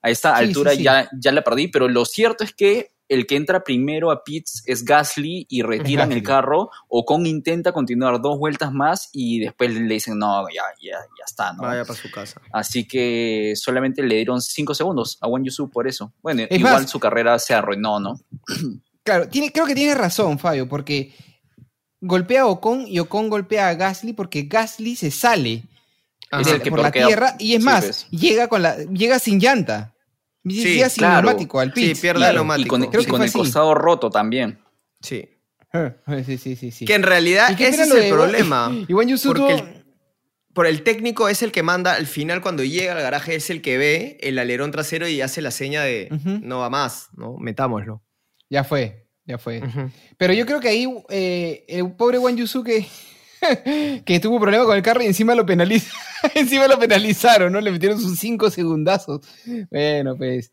[0.00, 3.64] A esta altura Ya, ya la perdí, pero lo cierto es que el que entra
[3.64, 6.70] primero a pits es Gasly y retiran el carro.
[6.88, 11.24] o con intenta continuar dos vueltas más y después le dicen, no, ya, ya, ya
[11.26, 11.62] está, ¿no?
[11.62, 12.40] Vaya para su casa.
[12.52, 16.12] Así que solamente le dieron cinco segundos a Wan Yusu por eso.
[16.22, 18.20] Bueno, igual su carrera se arruinó, ¿no?
[19.02, 21.14] claro, tiene, creo que tiene razón, Fabio, porque
[22.00, 25.64] golpea a Ocon y Ocon golpea a Gasly porque Gasly se sale
[26.68, 28.06] por la tierra y es más, pues.
[28.10, 29.94] llega, con la, llega sin llanta.
[30.44, 32.76] Sí, sin neumático al Sí, pierde el neumático.
[32.76, 34.58] Y con, el costado roto también.
[35.00, 35.28] Sí.
[35.72, 35.92] Ah,
[36.24, 38.72] sí, sí, sí, Que en realidad ese es el problema.
[39.26, 39.84] porque el,
[40.54, 43.60] por el técnico es el que manda al final cuando llega al garaje es el
[43.60, 46.08] que ve el alerón trasero y hace la seña de
[46.42, 47.36] no va más, ¿no?
[47.36, 48.02] Metámoslo.
[48.48, 49.62] Ya fue, ya fue.
[50.16, 52.64] Pero yo creo que ahí eh, el pobre Juan Yusu
[54.04, 55.92] que tuvo problema con el carro y encima lo penaliza,
[56.34, 57.60] encima lo penalizaron, ¿no?
[57.60, 59.20] Le metieron sus cinco segundazos.
[59.70, 60.52] Bueno, pues.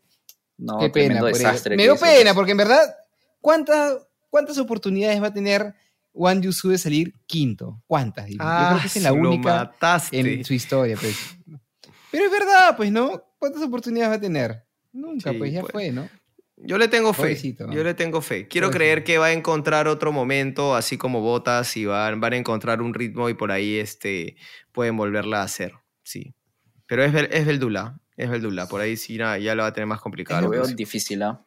[0.58, 1.22] No, qué pena.
[1.22, 2.80] Me dio pena, porque en verdad,
[3.40, 3.94] ¿cuántas,
[4.30, 5.74] ¿cuántas oportunidades va a tener
[6.12, 7.82] Juan Yusu de salir quinto?
[7.86, 8.28] ¿Cuántas?
[8.30, 9.74] Yo creo que es la única
[10.12, 11.16] en su historia, pues.
[12.10, 13.22] Pero es verdad, pues, ¿no?
[13.38, 14.64] ¿Cuántas oportunidades va a tener?
[14.92, 15.72] Nunca, pues ya pues.
[15.72, 16.08] fue, ¿no?
[16.58, 17.36] Yo le tengo fe.
[17.70, 18.48] Yo le tengo fe.
[18.48, 22.36] Quiero creer que va a encontrar otro momento, así como Botas, y van, van a
[22.36, 24.36] encontrar un ritmo y por ahí este,
[24.72, 25.74] pueden volverla a hacer.
[26.02, 26.34] Sí.
[26.86, 28.00] Pero es, es Beldula.
[28.16, 28.66] Es Beldula.
[28.66, 30.42] Por ahí sí ya lo va a tener más complicado.
[30.42, 31.44] Lo veo difícil, ¿ah?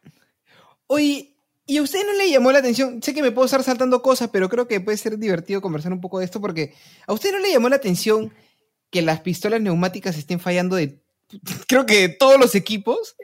[0.86, 3.02] Oye, ¿y a usted no le llamó la atención?
[3.02, 6.02] Sé que me puedo estar saltando cosas, pero creo que puede ser divertido conversar un
[6.02, 6.74] poco de esto porque
[7.08, 8.34] ¿a usted no le llamó la atención
[8.92, 11.00] que las pistolas neumáticas estén fallando de
[11.68, 13.16] creo que de todos los equipos?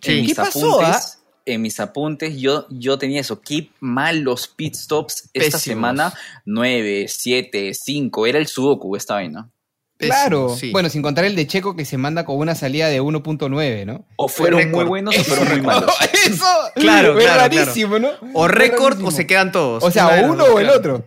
[0.00, 0.80] ¿Qué pasó?
[0.80, 1.00] Ah?
[1.48, 6.12] En mis apuntes, yo, yo tenía eso, keep mal los pit stops esta semana,
[6.44, 9.50] 9, 7, 5, era el sudoku esta vaina.
[9.98, 13.84] Claro, bueno, sin contar el de Checo que se manda con una salida de 1.9,
[13.84, 14.06] ¿no?
[14.14, 15.92] O fueron muy buenos o fueron muy malos.
[16.24, 18.10] Eso, claro, es rarísimo, ¿no?
[18.32, 19.82] O récord o se quedan todos.
[19.82, 21.04] O sea, uno o el otro.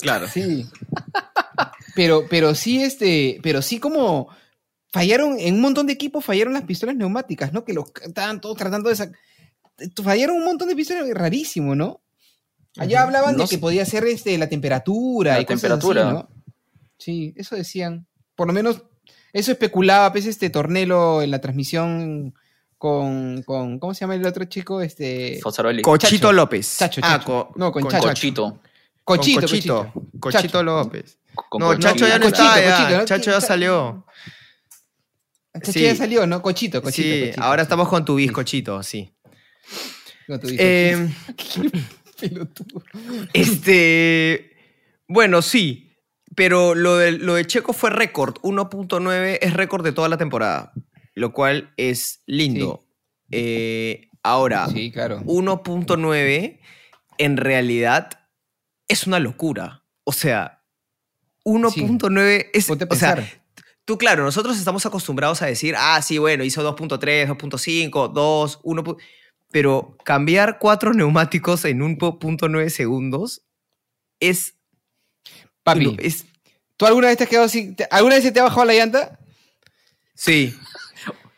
[0.00, 0.26] Claro.
[0.26, 0.66] Sí.
[1.94, 4.28] Pero, pero sí, este, pero sí como
[4.90, 7.64] fallaron, en un montón de equipos fallaron las pistolas neumáticas, ¿no?
[7.64, 9.18] Que los estaban todos tratando de sacar
[10.02, 12.00] fallaron un montón de episodios rarísimo, ¿no?
[12.76, 16.02] Allá hablaban de que podía ser este, la temperatura la y temperatura.
[16.02, 16.42] Cosas así, ¿no?
[16.98, 18.06] Sí, eso decían.
[18.36, 18.84] Por lo menos
[19.32, 22.34] eso especulaba, pues, este Tornelo en la transmisión
[22.78, 24.80] con, con ¿cómo se llama el otro chico?
[24.80, 25.40] Este
[25.82, 26.78] Cochito López.
[26.78, 27.50] Chacho, ah, Chacho.
[27.56, 28.08] no, con, Chacho.
[28.08, 28.60] Cochito.
[29.04, 29.92] Cochito, Cochito.
[30.18, 31.18] Cochito, López.
[31.58, 33.04] no, Chacho ya no está, ya.
[33.04, 34.06] Chacho ya salió.
[35.62, 36.42] Chacho ya salió, ¿no?
[36.42, 37.34] Cochito, Cochito.
[37.34, 39.12] Sí, ahora estamos con tu bizcochito, sí.
[40.28, 41.08] Eh,
[43.32, 44.56] este.
[45.08, 45.86] Bueno, sí.
[46.36, 48.38] Pero lo de, lo de Checo fue récord.
[48.42, 50.72] 1.9 es récord de toda la temporada.
[51.14, 52.84] Lo cual es lindo.
[53.32, 55.20] Eh, Ahora, sí, claro.
[55.20, 56.60] 1.9
[57.18, 58.10] en realidad
[58.88, 59.84] es una locura.
[60.04, 60.62] O sea,
[61.44, 62.70] 1.9 es...
[62.70, 63.42] O sea,
[63.84, 68.96] tú, claro, nosotros estamos acostumbrados a decir, ah, sí, bueno, hizo 2.3, 2.5, 2, 1.
[69.50, 73.42] Pero cambiar cuatro neumáticos en 1.9 segundos
[74.20, 74.54] es.
[75.62, 76.24] Papi, es,
[76.76, 77.76] ¿tú alguna vez te has quedado así?
[77.90, 79.18] ¿Alguna vez se te ha bajado la llanta?
[80.14, 80.56] Sí.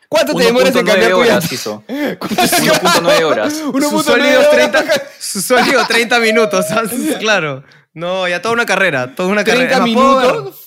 [0.07, 1.83] ¿Cuánto te demoras en cambiar horas hizo?
[1.87, 3.53] 1.9 horas.
[3.53, 4.85] Sus sólidos 30,
[5.19, 6.65] sólido 30 minutos,
[7.19, 7.63] claro.
[7.93, 9.83] No, ya toda una carrera, toda una 30 carrera.
[9.85, 10.65] minutos?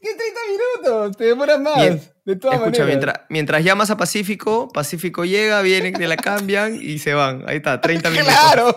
[0.00, 1.16] ¿Qué 30 minutos?
[1.16, 2.13] Te demoras más.
[2.24, 6.98] De todas escucha, Mientras, mientras llamas a Pacífico, Pacífico llega, viene, te la cambian y
[6.98, 7.44] se van.
[7.46, 8.34] Ahí está, 30 minutos.
[8.34, 8.74] ¡Claro!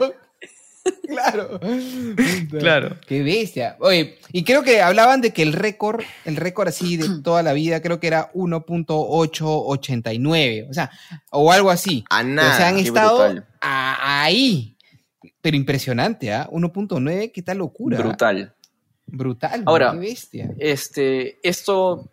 [1.07, 1.60] claro.
[2.60, 2.97] claro.
[3.07, 3.77] Qué bestia.
[3.79, 7.53] Oye, y creo que hablaban de que el récord, el récord así de toda la
[7.53, 10.67] vida, creo que era 1.889.
[10.69, 10.91] O sea,
[11.31, 12.03] o algo así.
[12.10, 12.53] A nada.
[12.53, 14.75] O sea, han estado ahí.
[15.41, 16.49] Pero impresionante, ¿ah?
[16.51, 17.97] 1.9, qué tal locura.
[17.99, 18.53] Brutal.
[19.05, 19.63] Brutal.
[19.65, 20.53] Ahora, qué bestia.
[20.57, 22.12] Este, esto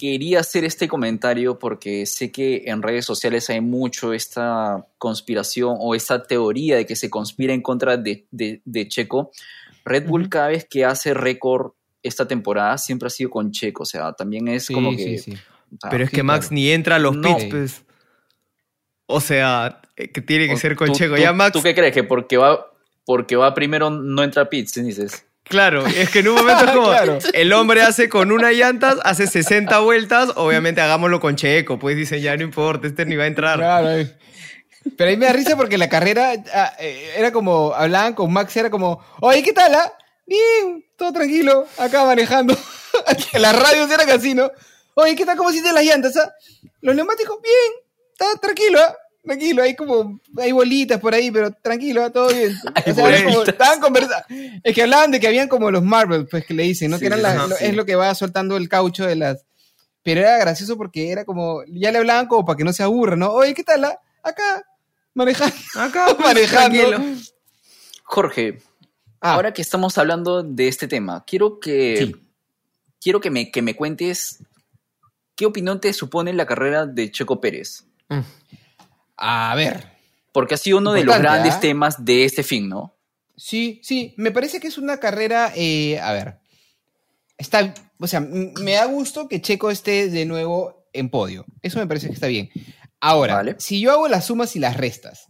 [0.00, 5.94] quería hacer este comentario porque sé que en redes sociales hay mucho esta conspiración o
[5.94, 8.26] esta teoría de que se conspira en contra de,
[8.88, 9.30] Checo.
[9.84, 13.86] Red Bull cada vez que hace récord esta temporada siempre ha sido con Checo, o
[13.86, 15.22] sea, también es como que...
[15.90, 17.84] Pero es que Max ni entra a los pits, pues.
[19.04, 21.18] O sea, eh, que tiene que ser con Checo.
[21.18, 21.52] ya Max...
[21.52, 21.92] ¿Tú qué crees?
[21.92, 22.72] ¿Que porque va,
[23.04, 25.26] porque va primero no entra a pits, dices?
[25.50, 26.92] Claro, es que en un momento es como
[27.32, 32.22] el hombre hace con una llanta, hace 60 vueltas, obviamente hagámoslo con Checo, pues dicen
[32.22, 33.58] ya no importa, este ni va a entrar.
[33.58, 34.08] Claro.
[34.96, 38.56] Pero ahí me da risa porque la carrera ah, eh, era como, hablaban con Max,
[38.56, 39.74] era como, oye, ¿qué tal?
[39.74, 39.92] Ah?
[40.24, 42.56] Bien, todo tranquilo, acá manejando.
[43.34, 44.52] Las radios eran así, ¿no?
[44.94, 45.36] Oye, ¿qué tal?
[45.36, 46.16] ¿Cómo sienten las llantas?
[46.16, 46.32] Ah?
[46.80, 48.96] Los neumáticos, bien, está tranquilo, ¿ah?
[49.22, 52.54] Tranquilo, hay como, hay bolitas por ahí, pero tranquilo, todo bien.
[53.46, 54.24] estaban conversando.
[54.62, 56.98] Es que hablaban de que habían como los marbles, pues que le dicen, ¿no?
[56.98, 57.20] que eran
[57.60, 59.44] es lo que va soltando el caucho de las.
[60.02, 63.16] Pero era gracioso porque era como, ya le hablaban como para que no se aburra,
[63.16, 63.32] ¿no?
[63.32, 63.84] Oye, ¿qué tal?
[63.84, 64.00] Ah?
[64.22, 64.64] Acá,
[65.14, 65.56] manejando.
[65.74, 67.18] Acá, pues, manejando.
[68.02, 68.62] Jorge,
[69.20, 69.34] ah.
[69.34, 72.14] ahora que estamos hablando de este tema, quiero que.
[73.02, 74.44] Quiero que me, que me cuentes
[75.40, 77.86] qué opinión te supone la carrera de Checo Pérez.
[78.10, 78.20] Mm.
[79.20, 79.86] A ver.
[80.32, 81.60] Porque ha sido uno de los grandes ¿ah?
[81.60, 82.96] temas de este fin, ¿no?
[83.36, 84.14] Sí, sí.
[84.16, 85.52] Me parece que es una carrera.
[85.54, 86.38] Eh, a ver.
[87.36, 87.74] Está.
[87.98, 91.44] O sea, me da gusto que Checo esté de nuevo en podio.
[91.62, 92.50] Eso me parece que está bien.
[92.98, 95.26] Ahora, si yo hago las sumas y las restas,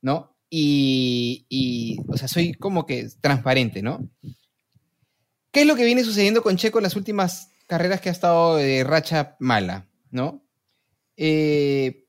[0.00, 0.36] ¿no?
[0.48, 4.08] Y, y, o sea, soy como que transparente, ¿no?
[5.50, 8.56] ¿Qué es lo que viene sucediendo con Checo en las últimas carreras que ha estado
[8.56, 10.44] de racha mala, ¿no?
[11.16, 12.05] Eh,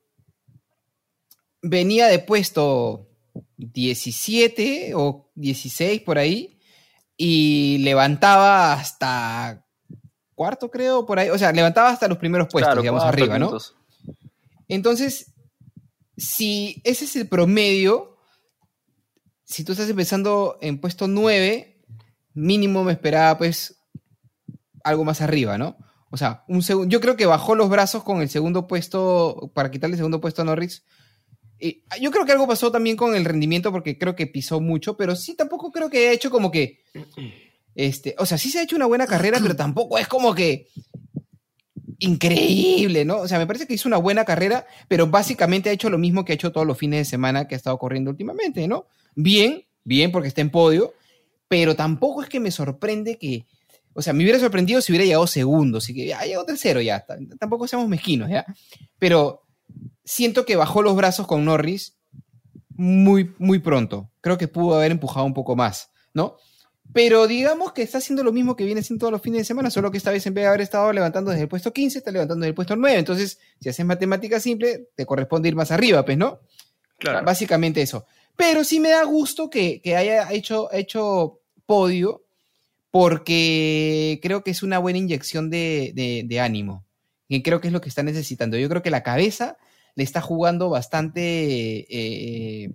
[1.62, 3.08] venía de puesto
[3.56, 6.58] 17 o 16 por ahí
[7.16, 9.66] y levantaba hasta
[10.34, 11.30] cuarto, creo, por ahí.
[11.30, 13.58] O sea, levantaba hasta los primeros puestos, digamos, arriba, ¿no?
[14.68, 15.34] Entonces,
[16.16, 18.16] si ese es el promedio,
[19.44, 21.84] si tú estás empezando en puesto 9,
[22.34, 23.80] mínimo me esperaba, pues,
[24.84, 25.76] algo más arriba, ¿no?
[26.10, 26.88] O sea, un segundo.
[26.88, 30.42] Yo creo que bajó los brazos con el segundo puesto, para quitarle el segundo puesto
[30.42, 30.84] a Norris,
[32.00, 35.16] yo creo que algo pasó también con el rendimiento porque creo que pisó mucho, pero
[35.16, 36.80] sí tampoco creo que haya hecho como que.
[37.74, 40.66] Este, o sea, sí se ha hecho una buena carrera, pero tampoco es como que
[42.00, 43.18] increíble, ¿no?
[43.18, 46.24] O sea, me parece que hizo una buena carrera, pero básicamente ha hecho lo mismo
[46.24, 48.86] que ha hecho todos los fines de semana que ha estado corriendo últimamente, ¿no?
[49.14, 50.94] Bien, bien porque está en podio,
[51.48, 53.46] pero tampoco es que me sorprende que,
[53.94, 57.04] o sea, me hubiera sorprendido si hubiera llegado segundo, así que ya llegó tercero ya,
[57.38, 58.46] tampoco seamos mezquinos, ¿ya?
[58.98, 59.42] Pero
[60.04, 61.96] siento que bajó los brazos con Norris
[62.70, 64.10] muy, muy pronto.
[64.20, 66.36] Creo que pudo haber empujado un poco más, ¿no?
[66.92, 69.70] Pero digamos que está haciendo lo mismo que viene haciendo todos los fines de semana,
[69.70, 72.10] solo que esta vez en vez de haber estado levantando desde el puesto 15, está
[72.10, 72.98] levantando desde el puesto 9.
[72.98, 76.40] Entonces, si haces matemática simple, te corresponde ir más arriba, pues, ¿no?
[76.98, 77.26] Claro.
[77.26, 78.06] Básicamente eso.
[78.36, 82.24] Pero sí me da gusto que, haya hecho, hecho podio,
[82.90, 86.86] porque creo que es una buena inyección de, de ánimo.
[87.28, 88.56] Y creo que es lo que está necesitando.
[88.56, 89.58] Yo creo que la cabeza
[89.98, 91.20] le está jugando bastante
[91.90, 92.70] eh,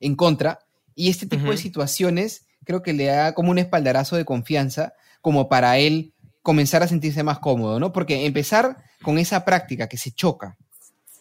[0.00, 0.58] en contra.
[0.96, 5.48] Y este tipo de situaciones creo que le da como un espaldarazo de confianza como
[5.48, 7.92] para él comenzar a sentirse más cómodo, ¿no?
[7.92, 10.56] Porque empezar con esa práctica que se choca,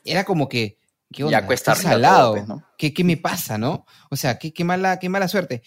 [0.03, 0.79] era como que,
[1.11, 1.39] ¿qué onda?
[1.39, 2.63] Ya cuesta salado, pues, ¿no?
[2.75, 3.85] ¿Qué, ¿Qué, me pasa, no?
[4.09, 5.61] O sea, qué, qué, mala, qué mala suerte.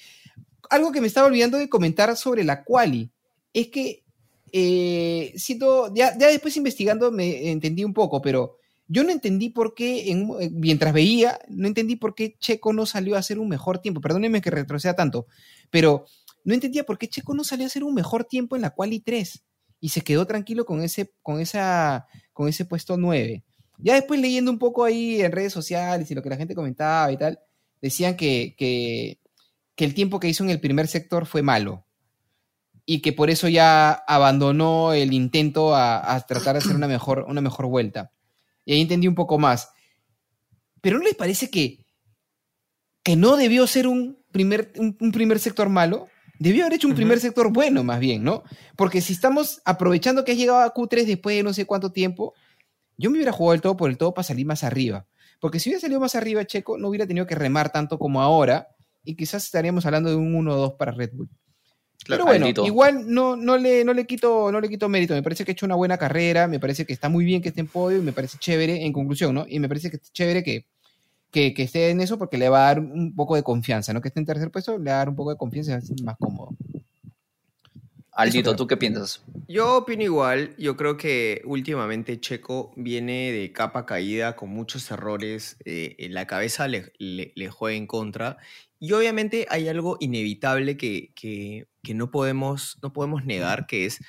[0.69, 3.13] Algo que me estaba olvidando de comentar sobre la quali
[3.53, 4.03] es que,
[4.51, 8.59] eh, siento, ya, ya después investigando me entendí un poco, pero
[8.89, 10.13] yo no entendí por qué,
[10.51, 14.01] mientras veía, no entendí por qué Checo no salió a hacer un mejor tiempo.
[14.01, 15.27] Perdónenme que retroceda tanto,
[15.71, 16.07] pero
[16.45, 19.01] no entendía por qué Checo no salió a hacer un mejor tiempo en la quali
[19.01, 19.45] 3
[19.81, 23.45] y se quedó tranquilo con ese, con esa, con ese puesto 9.
[23.79, 27.13] Ya después leyendo un poco ahí en redes sociales y lo que la gente comentaba
[27.13, 27.39] y tal,
[27.81, 29.21] decían que, que,
[29.77, 31.87] el tiempo que hizo en el primer sector fue malo
[32.85, 37.41] y que por eso ya abandonó el intento a, tratar de hacer una mejor, una
[37.41, 38.11] mejor vuelta.
[38.69, 39.71] Y ahí entendí un poco más.
[40.83, 41.87] Pero ¿no les parece que,
[43.03, 46.09] que no debió ser un primer, un primer sector malo?
[46.39, 48.43] Debió haber hecho un primer sector bueno, más bien, ¿no?
[48.77, 52.35] Porque si estamos aprovechando que has llegado a Q3 después de no sé cuánto tiempo,
[52.99, 55.07] yo me hubiera jugado el todo por el todo para salir más arriba.
[55.41, 58.69] Porque si hubiera salido más arriba Checo, no hubiera tenido que remar tanto como ahora
[59.03, 61.31] y quizás estaríamos hablando de un 1-2 para Red Bull.
[62.07, 65.15] Pero bueno, igual no, no, le, no, le quito, no le quito mérito.
[65.15, 67.49] Me parece que ha hecho una buena carrera, me parece que está muy bien que
[67.49, 69.45] esté en podio y me parece chévere en conclusión, ¿no?
[69.49, 70.65] Y me parece que es chévere que,
[71.31, 74.01] que, esté en eso porque le va a dar un poco de confianza, ¿no?
[74.01, 75.79] Que esté en tercer puesto, le va a dar un poco de confianza y va
[75.79, 76.51] a ser más cómodo.
[78.19, 79.23] Aldito, ¿tú qué piensas?
[79.47, 80.57] Yo opino igual.
[80.59, 85.57] Yo creo que últimamente Checo viene de capa caída con muchos errores.
[85.65, 88.39] Eh, en la cabeza le, le, juega en contra.
[88.81, 94.01] Y obviamente hay algo inevitable que, que, que no, podemos, no podemos negar, que es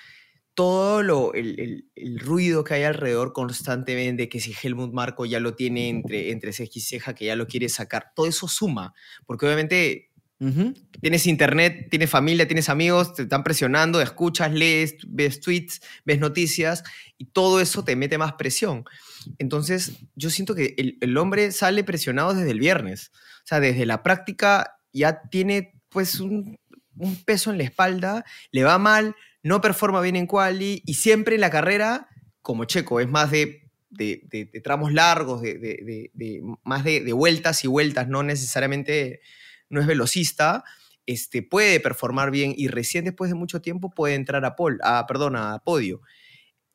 [0.53, 1.86] todo lo, el,
[2.19, 6.71] ruido que hay alrededor constantemente, que si Helmut Marco ya lo tiene entre, entre ceja
[6.75, 8.93] y ceja, que ya lo quiere sacar, todo eso suma,
[9.25, 10.11] porque obviamente
[10.99, 16.84] tienes internet, tienes familia, tienes amigos, te están presionando, escuchas, lees, ves tweets, ves noticias,
[17.17, 18.84] y todo eso te mete más presión.
[19.38, 23.86] Entonces, yo siento que el, el hombre sale presionado desde el viernes, o sea, desde
[23.86, 26.57] la práctica ya tiene pues un,
[27.00, 31.36] un peso en la espalda, le va mal, no performa bien en quali y siempre
[31.36, 32.10] en la carrera,
[32.41, 36.12] como Checo, es más de, de, tramos largos, de,
[36.64, 39.22] más de, vueltas y vueltas, no necesariamente,
[39.70, 40.64] no es velocista,
[41.06, 45.08] este, puede performar bien y recién después de mucho tiempo puede entrar a, pol, a,
[45.08, 46.02] perdón, a podio.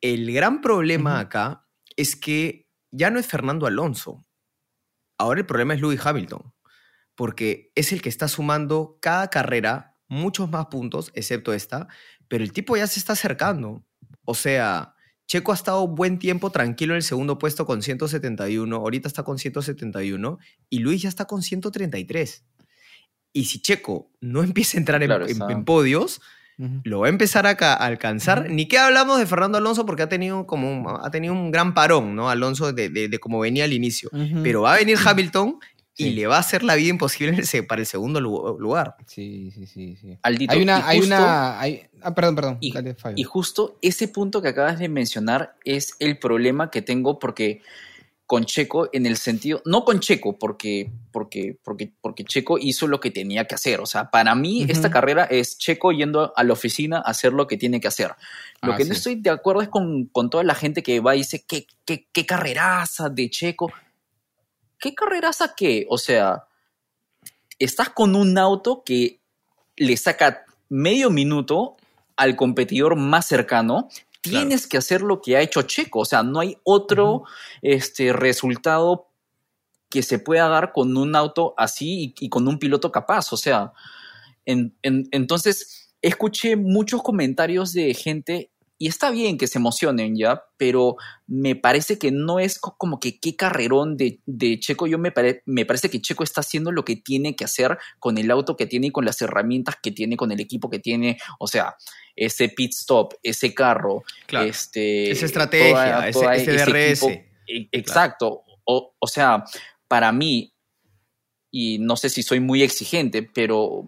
[0.01, 1.65] El gran problema acá
[1.95, 4.25] es que ya no es Fernando Alonso.
[5.17, 6.53] Ahora el problema es Lewis Hamilton,
[7.15, 11.87] porque es el que está sumando cada carrera muchos más puntos, excepto esta,
[12.27, 13.83] pero el tipo ya se está acercando.
[14.23, 14.95] O sea,
[15.27, 19.39] Checo ha estado buen tiempo tranquilo en el segundo puesto con 171, ahorita está con
[19.39, 20.37] 171
[20.69, 22.45] y Luis ya está con 133.
[23.33, 26.21] Y si Checo no empieza a entrar en, podios,
[26.57, 28.49] lo va a empezar a, alcanzar.
[28.49, 31.73] Ni que hablamos de Fernando Alonso porque ha tenido, como un, ha tenido un gran
[31.73, 32.29] parón, ¿no?
[32.29, 34.09] Alonso de, de, cómo venía al inicio.
[34.43, 35.59] Pero va a venir Hamilton
[35.97, 38.95] y le va a hacer la vida imposible para el segundo lugar.
[39.07, 39.97] Sí, sí, sí.
[39.99, 40.17] sí.
[40.21, 41.59] hay una, hay una,
[42.01, 42.57] ah, perdón, perdón.
[42.61, 42.73] Y,
[43.15, 47.61] y, justo ese punto que acabas de mencionar es el problema que tengo porque
[48.25, 52.99] con Checo en el sentido, no con Checo, porque, porque, porque, porque Checo hizo lo
[52.99, 53.79] que tenía que hacer.
[53.79, 57.45] O sea, para mí esta carrera es Checo yendo a la oficina a hacer lo
[57.45, 58.11] que tiene que hacer.
[58.63, 61.19] Lo que no estoy de acuerdo es con, con, toda la gente que va y
[61.19, 63.71] dice, qué, qué, qué carreraza de Checo.
[64.79, 65.85] ¿Qué carreras qué?
[65.89, 66.47] O sea,
[67.59, 69.21] estás con un auto que
[69.77, 71.77] le saca medio minuto
[72.15, 73.89] al competidor más cercano,
[74.21, 75.99] tienes que hacer lo que ha hecho Checo.
[75.99, 77.23] O sea, no hay otro
[77.61, 79.09] este, resultado
[79.89, 83.31] que se pueda dar con un auto así y, con un piloto capaz.
[83.33, 83.73] O sea,
[84.45, 90.97] entonces escuché muchos comentarios de gente y está bien que se emocionen ya, pero
[91.27, 94.19] me parece que no es como que qué carrerón de,
[94.59, 94.85] Checo.
[94.85, 95.13] Yo me,
[95.45, 98.65] me parece que Checo está haciendo lo que tiene que hacer con el auto que
[98.65, 101.17] tiene y con las herramientas que tiene, con el equipo que tiene.
[101.39, 101.77] O sea,
[102.15, 107.03] ese pit stop, ese carro, este, esa estrategia, ese, DRS.
[107.47, 108.43] E, exacto.
[108.65, 109.45] O, o sea,
[109.87, 110.53] para mí,
[111.49, 113.87] y no sé si soy muy exigente, pero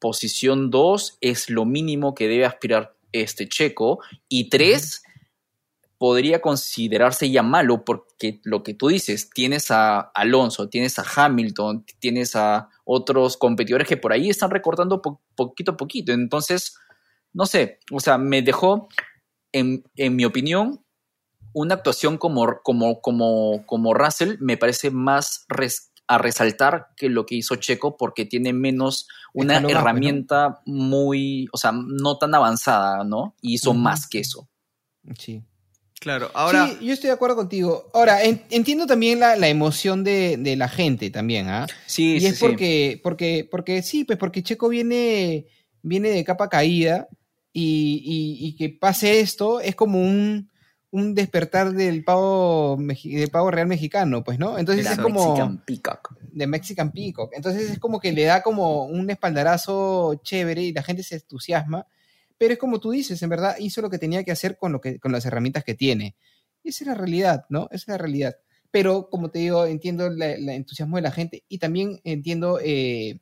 [0.00, 5.02] posición 2 es lo mínimo que debe aspirar este, Checo, y tres,
[5.98, 11.84] podría considerarse ya malo porque lo que tú dices, tienes a Alonso, tienes a Hamilton,
[11.98, 15.00] tienes a otros competidores que por ahí están recortando
[15.34, 16.12] poquito a poquito.
[16.12, 16.78] Entonces,
[17.32, 18.88] no sé, o sea, me dejó,
[19.52, 20.84] en, mi opinión,
[21.54, 25.46] una actuación como, como, como, como Russell me parece más
[26.08, 31.72] a resaltar que lo que hizo Checo porque tiene menos una herramienta muy, o sea,
[31.72, 33.34] no tan avanzada, ¿no?
[33.42, 34.48] Y hizo más que eso.
[35.18, 35.42] Sí.
[36.00, 36.68] Claro, ahora...
[36.68, 37.90] Sí, yo estoy de acuerdo contigo.
[37.92, 41.66] Ahora, entiendo también la, emoción de, la gente también, ¿ah?
[41.86, 45.46] Sí, y es porque, porque, porque sí, pues porque Checo viene,
[45.82, 47.08] viene de capa caída
[47.52, 50.50] y, y, que pase esto es como un,
[50.96, 54.58] un despertar del pavo, del pavo real mexicano, pues, ¿no?
[54.58, 55.26] Entonces es como...
[55.26, 56.18] Mexican Peacock.
[56.32, 57.34] De Mexican Peacock.
[57.34, 61.86] Entonces es como que le da como un espaldarazo chévere y la gente se entusiasma.
[62.38, 64.80] Pero es como tú dices, en verdad hizo lo que tenía que hacer con, lo
[64.80, 66.16] que, con las herramientas que tiene.
[66.62, 67.68] Y esa es la realidad, ¿no?
[67.70, 68.36] Esa es la realidad.
[68.70, 73.20] Pero, como te digo, entiendo el entusiasmo de la gente y también entiendo eh,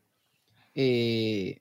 [0.77, 1.61] eh,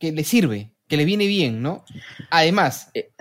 [0.00, 1.84] que le sirve, que le viene bien, ¿no?
[2.30, 3.12] Además, eh,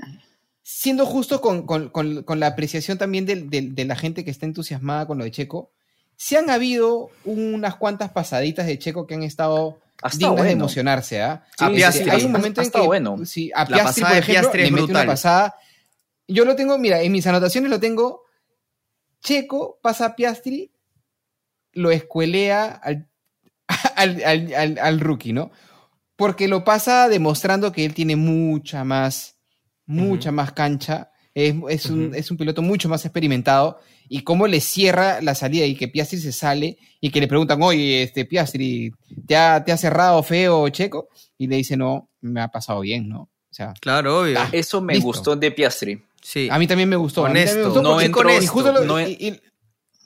[0.64, 1.92] siendo justo con,
[2.40, 5.72] la apreciación también de, la gente que está entusiasmada con lo de Checo,
[6.16, 9.80] se han habido unas cuantas pasaditas de Checo que han estado
[10.18, 11.22] dignas de emocionarse.
[11.22, 11.44] ¿ah?
[11.58, 13.26] hay un momento en que bueno.
[13.26, 15.56] sí, a Piastri, por ejemplo, le mete una pasada.
[16.28, 18.24] Yo lo tengo, mira, en mis anotaciones lo tengo.
[19.22, 20.72] Checo pasa a Piastri,
[21.74, 23.10] lo escuelea al,
[24.80, 25.52] al rookie, ¿no?
[26.16, 29.33] Porque lo pasa demostrando que él tiene mucha más
[29.86, 35.66] mucha más cancha, es, un, piloto mucho más experimentado y cómo le cierra la salida
[35.66, 38.94] y que Piastri se sale y que le preguntan, oye, este Piastri,
[39.26, 41.10] ¿te ha, ¿te ha cerrado feo Checo?
[41.38, 43.22] Y le dice, no, me ha pasado bien, ¿no?
[43.22, 44.40] O sea, claro, obvio.
[44.40, 46.04] Ah, eso me gustó de Piastri.
[46.22, 46.48] Sí.
[46.52, 47.24] A mí también me gustó.
[47.24, 47.82] Honesto.
[47.82, 48.24] no entró,
[48.86, 48.98] no,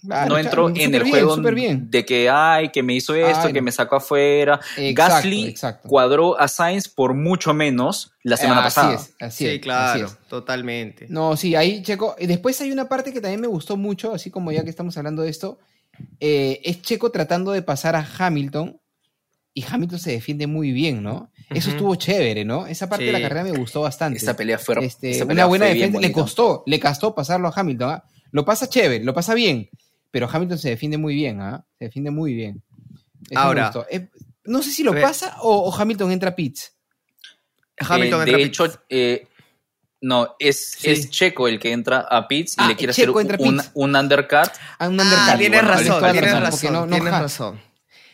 [0.03, 3.97] no entró en el juego de que, ay, que me hizo esto, que me sacó
[3.97, 4.59] afuera.
[4.93, 8.95] Gasly cuadró a Sainz por mucho menos la semana pasada.
[8.95, 11.07] Así es, así sí, claro, totalmente.
[11.09, 12.15] No, sí, ahí, Checo.
[12.19, 15.23] Después hay una parte que también me gustó mucho, así como ya que estamos hablando
[15.23, 15.59] de esto,
[16.19, 18.79] eh, es Checo tratando de pasar a Hamilton
[19.53, 21.31] y Hamilton se defiende muy bien, ¿no?
[21.49, 22.67] Eso estuvo chévere, ¿no?
[22.67, 24.17] Esa parte de la carrera me gustó bastante.
[24.17, 25.99] Esa pelea fue este, una buena defensa.
[25.99, 27.89] Le costó, le costó pasarlo a Hamilton.
[27.89, 28.03] ¿ah?
[28.31, 29.69] Lo pasa chévere, lo pasa bien
[30.11, 31.65] pero Hamilton se defiende muy bien, ¿ah?
[31.77, 32.63] Se defiende muy bien.
[33.35, 34.09] Ahora, eh,
[34.45, 36.73] no sé si lo pasa o, Hamilton entra a pits.
[37.79, 39.27] Hamilton eh, de hecho, eh,
[40.01, 43.17] no, es, es, Checo el que entra a pits y ah, le quiere hacer un,
[43.73, 44.51] un, undercut.
[44.79, 45.17] Ah, un undercut.
[45.17, 47.67] Ah, tienes razón, tienes razón, no, tienes razón.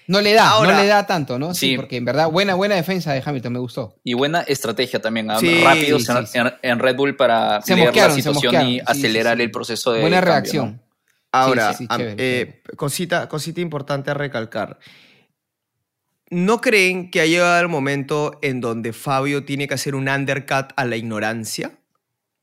[0.08, 1.54] No le da, no le da tanto, ¿no?
[1.54, 3.96] Sí, porque en verdad, buena, buena defensa de Hamilton, me gustó.
[4.04, 5.98] Y buena estrategia también, rápido
[6.62, 10.02] en, Red Bull para leer la situación y acelerar el proceso de.
[10.02, 10.82] Buena reacción.
[11.34, 11.76] Ahora,
[12.18, 14.78] eh, cosita, cosita importante a recalcar.
[16.30, 20.68] ¿No creen que ha llegado el momento en donde Fabio tiene que hacer un undercut
[20.76, 21.80] a la ignorancia?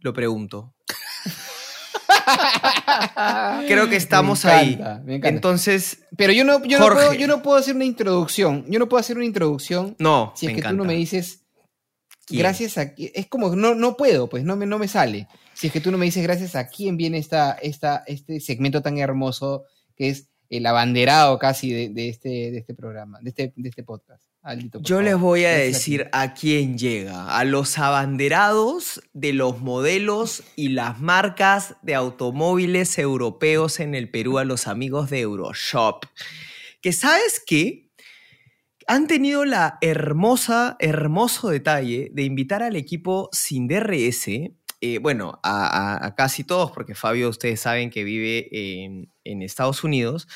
[0.01, 0.75] Lo pregunto.
[3.69, 4.77] Creo que estamos ahí.
[5.07, 8.65] Entonces, pero yo no, yo, no puedo, yo no puedo hacer una introducción.
[8.69, 9.95] Yo no puedo hacer una introducción.
[10.01, 11.45] No, si es que tú no me dices
[12.29, 15.29] gracias a es como no no puedo, pues no me no me sale
[15.61, 18.81] si es que tú no me dices gracias a quién viene esta, esta, este segmento
[18.81, 23.69] tan hermoso que es el abanderado casi de, este, de este programa, de este, de
[23.69, 24.25] este podcast.
[24.81, 30.71] Yo les voy a decir a quién llega, a los abanderados de los modelos y
[30.71, 36.07] las marcas de automóviles europeos en el Perú, a los amigos de Euroshop.
[36.81, 37.91] Que sabes qué?
[38.87, 44.27] Han tenido la hermosa, hermoso detalle de invitar al equipo sin DRS
[44.83, 50.27] eh, bueno, a, casi todos, porque Fabio, ustedes saben que vive en, Estados Unidos,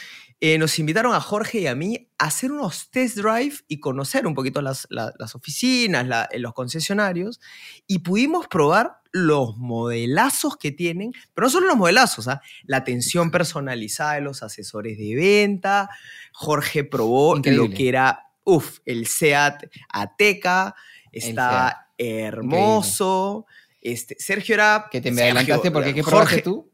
[0.40, 4.26] eh, nos invitaron a Jorge y a mí a hacer unos test drive y conocer
[4.26, 4.86] un poquito las,
[5.34, 7.40] oficinas, los concesionarios,
[7.86, 12.42] y pudimos probar los modelazos que tienen, pero no solo los modelazos, ¿ah?
[12.64, 15.88] la atención personalizada de los asesores de venta.
[16.32, 20.74] Jorge probó lo que era, uff, el SEAT Ateca,
[21.12, 23.46] está hermoso.
[23.84, 24.88] Este, Sergio era.
[24.90, 26.72] Que te me adelantaste porque ¿qué probaste tú?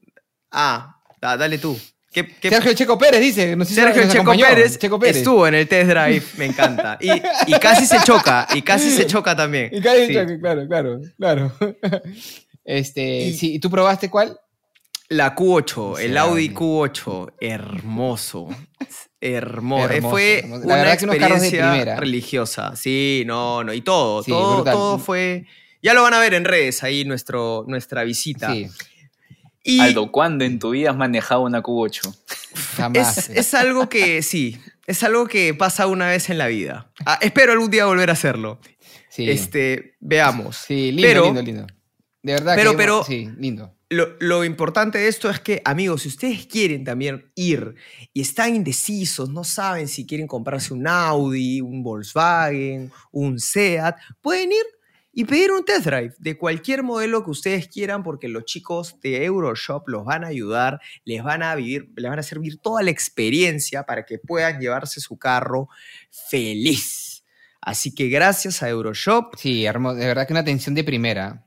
[0.50, 1.78] Ah, dale tú.
[2.40, 3.64] Sergio Checo Pérez dice.
[3.64, 6.98] Sergio Checo Pérez, Checo Pérez, estuvo en el test drive, me encanta.
[7.00, 9.70] Y, casi se choca, y casi se choca también.
[9.72, 11.52] Y casi se choca, claro, claro, claro.
[12.64, 14.38] Este, ¿y tú probaste cuál?
[15.08, 18.48] La Q8, el Audi Q8, hermoso.
[19.20, 20.08] Hermoso.
[20.08, 22.76] fue una experiencia religiosa.
[22.76, 23.72] Sí, no, no.
[23.72, 25.46] Y todo, todo, todo fue
[25.82, 28.52] ya lo van a ver en redes ahí nuestro, nuestra visita.
[28.52, 28.68] Sí.
[29.80, 32.14] Aldo, ¿cuándo en tu vida has manejado una Q8?
[32.76, 33.28] Jamás.
[33.30, 36.90] Es, algo que sí, es algo que pasa una vez en la vida.
[37.04, 38.58] Ah, espero algún día volver a hacerlo.
[39.10, 39.28] Sí.
[39.30, 40.56] Este, veamos.
[40.56, 41.66] Sí, lindo, lindo, lindo.
[42.22, 43.74] De verdad pero, pero, sí, lindo.
[43.88, 47.74] Lo, lo, importante de esto es que, amigos, si ustedes quieren también ir
[48.12, 54.52] y están indecisos, no saben si quieren comprarse un Audi, un Volkswagen, un Seat, pueden
[54.52, 54.64] ir
[55.12, 59.24] y pedir un test drive de cualquier modelo que ustedes quieran porque los chicos de
[59.24, 62.90] Euroshop los van a ayudar, les van a vivir, les van a servir toda la
[62.90, 65.68] experiencia para que puedan llevarse su carro
[66.10, 67.24] feliz.
[67.60, 69.36] Así que gracias a Euroshop.
[69.36, 71.46] Sí, de verdad que una atención de primera.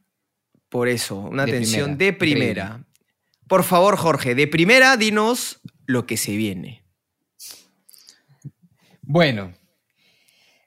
[0.70, 2.86] Por eso, una atención de primera.
[3.48, 6.84] Por favor, Jorge, de primera, dinos lo que se viene.
[9.02, 9.54] Bueno,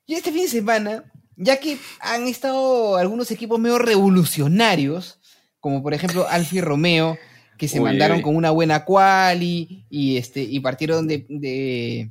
[0.07, 5.21] y este fin de semana, ya que han estado algunos equipos medio revolucionarios,
[5.61, 7.19] como por ejemplo Alfi Romeo,
[7.59, 12.11] que se mandaron con una buena quali y, este, y partieron de, de,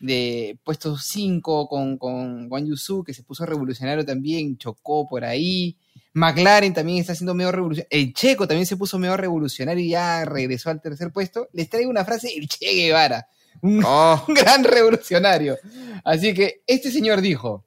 [0.00, 5.76] de puestos 5 con, con Yusu, que se puso revolucionario también, chocó por ahí.
[6.12, 7.88] McLaren también está haciendo medio revolucionario.
[7.90, 11.48] El Checo también se puso medio revolucionario y ya regresó al tercer puesto.
[11.52, 13.26] Les traigo una frase, el Che Guevara,
[13.62, 14.24] un, oh.
[14.28, 15.58] gran revolucionario.
[16.04, 17.64] Así que este señor dijo,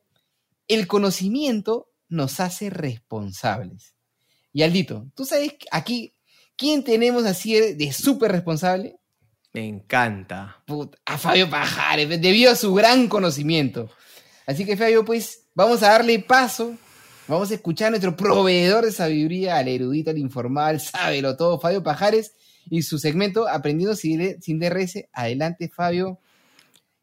[0.68, 3.96] el conocimiento nos hace responsables.
[4.54, 6.16] Y Aldito, ¿tú sabes aquí
[6.56, 8.98] quién tenemos así de súper responsable?
[9.54, 10.64] Me encanta.
[11.06, 13.90] a Fabio Pajares, debido a su gran conocimiento.
[14.46, 16.78] Así que Fabio, pues vamos a darle paso
[17.28, 21.84] Vamos a escuchar a nuestro proveedor de sabiduría, al erudito, al informal, sábelo todo, Fabio
[21.84, 22.34] Pajares,
[22.70, 25.04] y su segmento Aprendiendo sin DRS.
[25.12, 26.20] Adelante, Fabio.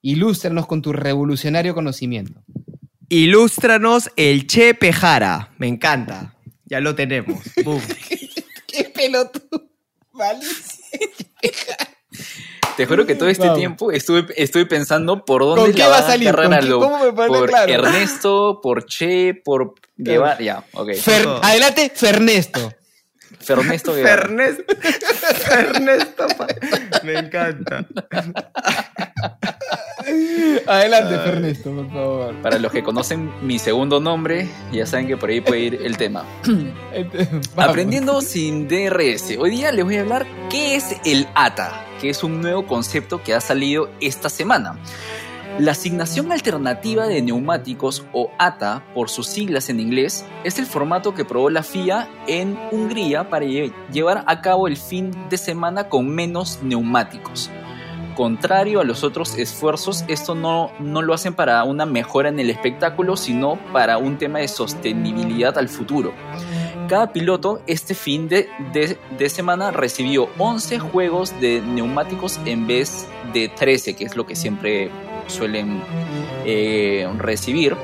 [0.00, 2.42] Ilústranos con tu revolucionario conocimiento.
[3.14, 5.52] Ilústranos el Che Pejara.
[5.58, 6.34] Me encanta.
[6.64, 7.44] Ya lo tenemos.
[8.66, 9.68] ¿Qué pelotudo?
[10.10, 10.44] Vale.
[12.76, 16.02] Te juro que todo este tiempo estuve, estuve pensando por dónde ¿Con qué va a
[16.02, 16.34] salir?
[16.34, 20.40] ¿Cómo me por Ernesto, por Che, por Guevara.
[20.40, 20.90] Ya, ok.
[21.40, 22.72] adelante, Fernesto.
[23.38, 24.22] Fernesto Guevara.
[24.22, 24.74] Fernesto.
[25.46, 26.26] Fernesto.
[27.04, 27.86] Me encanta.
[30.66, 32.34] Adelante, Fernesto, por favor.
[32.42, 35.96] Para los que conocen mi segundo nombre, ya saben que por ahí puede ir el
[35.96, 36.24] tema.
[37.56, 39.36] Aprendiendo sin DRS.
[39.38, 43.22] Hoy día les voy a hablar qué es el ATA que es un nuevo concepto
[43.22, 44.78] que ha salido esta semana.
[45.58, 51.14] La asignación alternativa de neumáticos o ATA por sus siglas en inglés es el formato
[51.14, 56.08] que probó la FIA en Hungría para llevar a cabo el fin de semana con
[56.08, 57.50] menos neumáticos.
[58.14, 62.48] Contrario a los otros esfuerzos, esto no, no lo hacen para una mejora en el
[62.48, 66.12] espectáculo, sino para un tema de sostenibilidad al futuro.
[66.88, 68.48] Cada piloto este fin de,
[69.28, 74.90] semana recibió 11 juegos de neumáticos en vez de 13, que es lo que siempre
[75.26, 75.82] suelen
[76.44, 77.74] eh, recibir.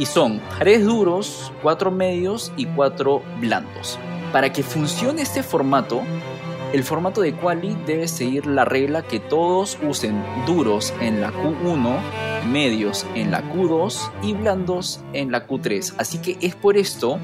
[0.00, 3.98] Y son 3 duros, 4 medios y 4 blandos.
[4.32, 6.02] Para que funcione este formato,
[6.72, 11.98] el formato de quali debe seguir la regla que todos usen duros en la Q1,
[12.50, 15.94] medios en la Q2 y blandos en la Q3.
[15.98, 17.18] Así que es por esto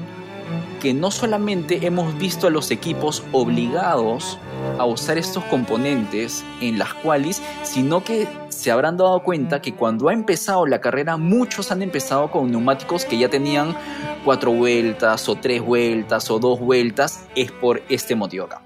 [0.81, 4.37] que no solamente hemos visto a los equipos obligados
[4.77, 10.09] a usar estos componentes en las cuales, sino que se habrán dado cuenta que cuando
[10.09, 13.75] ha empezado la carrera, muchos han empezado con neumáticos que ya tenían
[14.23, 18.61] cuatro vueltas, o tres vueltas, o dos vueltas, es por este motivo acá.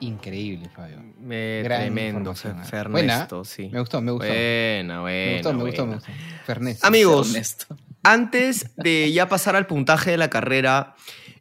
[0.00, 1.02] Increíble, Fabio.
[1.18, 3.68] Me, tremendo, Fernesto, sí.
[3.72, 4.28] Me gustó, me gustó.
[4.28, 5.26] Buena, buena.
[5.26, 6.12] Me gustó, me gustó, me gustó.
[6.44, 6.86] Fernesto.
[6.86, 7.34] Amigos,
[8.02, 10.94] antes de ya pasar al puntaje de la carrera,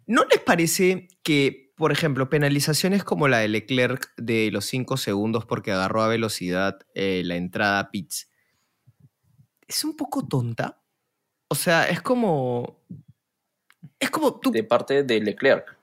[0.07, 5.45] ¿no les parece que, por ejemplo, penalizaciones como la de Leclerc de los 5 segundos
[5.45, 8.31] porque agarró a velocidad eh, la entrada a pits,
[9.67, 10.81] es un poco tonta?
[11.49, 12.83] O sea, es como.
[13.99, 15.77] Es como De parte de Leclerc.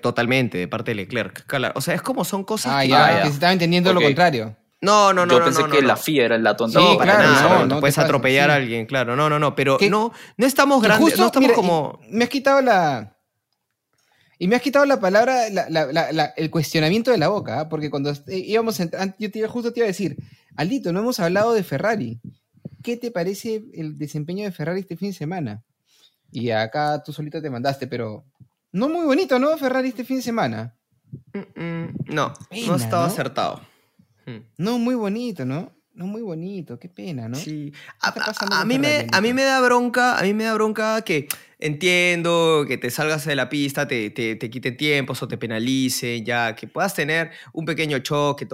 [0.00, 1.44] totalmente, de parte de Leclerc.
[1.74, 2.88] o sea, es como son cosas ah, que.
[2.88, 4.56] Ya, que se estaba entendiendo lo contrario.
[4.80, 5.38] No, no, no.
[5.38, 6.78] Yo pensé que la FIA era la tonta.
[6.78, 7.66] No, para nada.
[7.66, 9.16] No, puedes atropellar a alguien, claro.
[9.16, 9.54] No, no, no.
[9.54, 11.18] Pero no, no estamos grandes.
[11.18, 12.00] no estamos como.
[12.10, 13.10] Me has quitado la.
[14.38, 15.46] Y me has quitado la palabra,
[16.36, 17.68] el cuestionamiento de la boca, ¿ah?
[17.68, 18.78] porque cuando íbamos,
[19.18, 20.16] yo te, justo te iba a decir,
[20.56, 22.20] Aldito, no hemos hablado de Ferrari.
[22.82, 25.62] ¿Qué te parece el desempeño de Ferrari este fin de semana?
[26.34, 28.24] Y acá tú solito te mandaste, pero
[28.72, 29.56] no muy bonito, ¿no?
[29.56, 30.74] Ferrari este fin de semana.
[31.54, 32.34] no,
[32.66, 33.60] no estaba acertado.
[34.26, 34.38] Hmm.
[34.58, 35.72] No, muy bonito, ¿no?
[35.92, 37.36] No, muy bonito, qué pena, ¿no?
[37.36, 37.72] Sí.
[38.00, 41.28] A, mí me, a mí me da bronca, a mí me da bronca que
[41.60, 46.24] entiendo que te salgas de la pista, te, te, te quiten tiempos o te penalicen,
[46.24, 48.48] ya, que puedas tener un pequeño choque,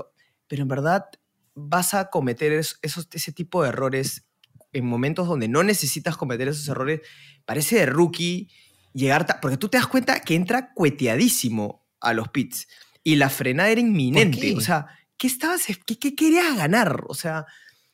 [0.46, 1.06] pero en verdad
[1.54, 4.26] vas a cometer esos, ese tipo de errores
[4.72, 7.00] en momentos donde no necesitas cometer esos errores.
[7.50, 8.48] Parece de rookie
[8.92, 12.68] llegar, porque tú te das cuenta que entra cueteadísimo a los pits
[13.02, 14.86] y la frenada era inminente, o sea
[15.20, 17.04] ¿qué estabas, qué, querías ganar?
[17.08, 17.44] O sea,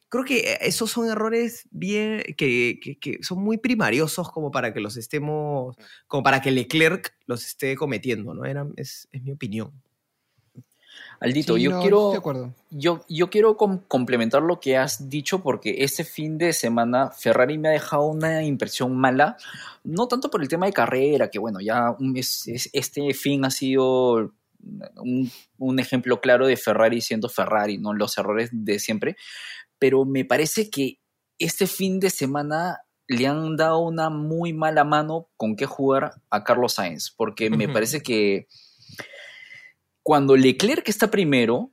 [0.09, 2.79] creo que eh, esos son errores bien, que,
[3.21, 5.75] son muy primariosos como para que los estemos,
[6.07, 8.45] como para que Leclerc los esté cometiendo, ¿no?
[8.45, 9.73] Era, es, mi opinión.
[11.21, 12.13] Aldito, yo, quiero,
[12.71, 17.69] yo, yo quiero complementar lo que has dicho porque este fin de semana Ferrari me
[17.69, 19.37] ha dejado una impresión mala,
[19.83, 21.97] no tanto por el tema de carrera, que bueno, ya
[22.73, 24.33] este fin ha sido
[25.59, 27.95] un, ejemplo claro de Ferrari siendo Ferrari, ¿no?
[27.95, 29.17] Los errores de siempre.
[29.79, 31.01] Pero me parece que
[31.39, 36.45] este fin de semana le han dado una muy mala mano con qué jugar a
[36.45, 38.49] Carlos Sainz, porque me parece que
[40.07, 41.73] cuando Leclerc está primero,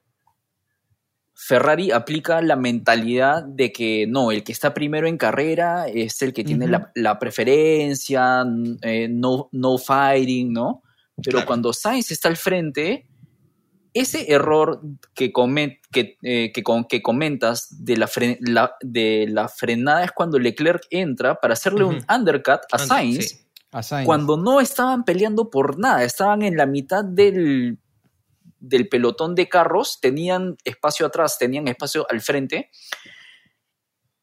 [1.36, 6.34] Ferrari aplica la mentalidad de que no, el que está primero en carrera es el
[6.34, 8.44] que tiene la, preferencia,
[8.82, 10.82] eh, no, no fighting, ¿no?
[11.24, 13.06] Pero cuando Sainz está al frente,
[13.94, 14.82] ese error
[15.14, 15.32] que,
[15.92, 18.10] que, eh, que, comentas de la,
[18.82, 23.46] de la frenada es cuando Leclerc entra para hacerle un undercut a Sainz,
[24.06, 27.78] cuando no estaban peleando por nada, estaban en la mitad del,
[28.64, 32.70] del pelotón de carros, tenían espacio atrás, tenían espacio al frente,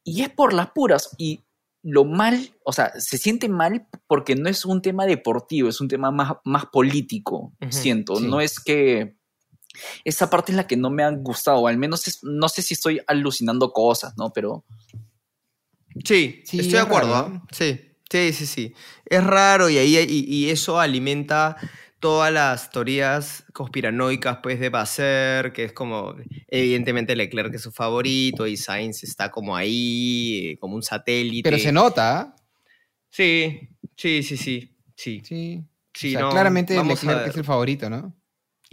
[0.03, 1.41] y es por las puras, y
[1.83, 5.87] lo mal, o sea, se siente mal porque no es un tema deportivo, es un
[5.87, 8.19] tema más, más político, siento.
[8.19, 9.15] No es que
[10.03, 13.01] esa parte es la que no me ha gustado, al menos no sé si estoy
[13.07, 14.31] alucinando cosas, ¿no?
[14.33, 14.65] Pero...
[16.03, 17.43] Sí, estoy de acuerdo, ¿ah?
[17.51, 17.79] Sí,
[18.09, 18.73] sí, sí, sí.
[19.05, 21.57] Es raro y, ahí, y, eso alimenta
[22.01, 26.15] todas las teorías conspiranoicas pues de Basser, que es como
[26.49, 31.49] evidentemente Leclerc es su favorito y Sainz está como ahí, eh, como un satélite.
[31.49, 32.19] Pero se nota.
[32.19, 32.35] ¿ah?
[33.09, 34.73] Sí, sí, sí, sí,
[35.23, 35.63] sí.
[35.93, 36.13] Sí.
[36.13, 38.13] claramente Leclerc es el favorito, ¿no?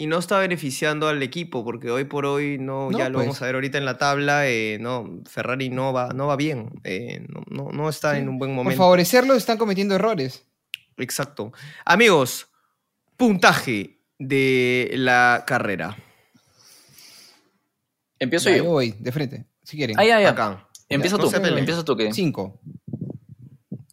[0.01, 3.27] y no está beneficiando al equipo, porque hoy por hoy, no, ya lo pues.
[3.27, 6.71] vamos a ver ahorita en la tabla, eh, no, Ferrari no va, no va bien,
[6.85, 8.77] eh, no, no, está en un buen momento.
[8.77, 10.47] Por favorecerlo están cometiendo errores.
[10.99, 11.53] Exacto.
[11.85, 12.49] Amigos,
[13.19, 15.95] puntaje de la carrera.
[18.19, 18.65] Empiezo yo.
[18.65, 19.99] voy, de frente, si quieren.
[19.99, 20.67] Ahí, ahí, acá.
[20.89, 22.11] Empieza tú, empieza tú que.
[22.15, 22.59] Cinco.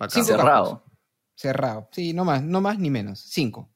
[0.08, 0.86] Cinco Cerrado.
[1.36, 1.90] Cerrado.
[1.92, 3.20] Sí, no más, no más ni menos.
[3.20, 3.70] Cinco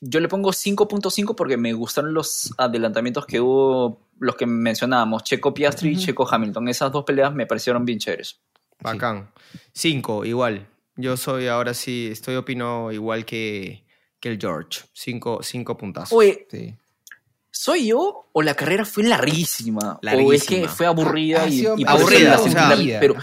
[0.00, 5.54] yo le pongo 5.5 porque me gustaron los adelantamientos que hubo, los que mencionábamos, Checo
[5.54, 6.68] Piastri y Checo Hamilton.
[6.68, 8.40] Esas dos peleas me parecieron bien chéveres.
[8.80, 9.30] Bacán.
[9.72, 10.68] 5, igual.
[10.96, 13.85] Yo soy ahora sí, estoy opino igual que,
[14.26, 14.80] que el George.
[14.92, 16.12] 5 cinco, puntazos.
[16.12, 16.46] Oye,
[17.50, 20.00] ¿soy yo o la carrera fue larguísima?
[20.02, 22.40] O es que fue aburrida y, aburrida,
[23.00, 23.16] pero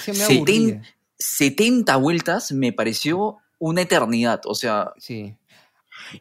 [1.18, 4.42] 70 vueltas me pareció una eternidad.
[4.46, 5.36] O sea, sí.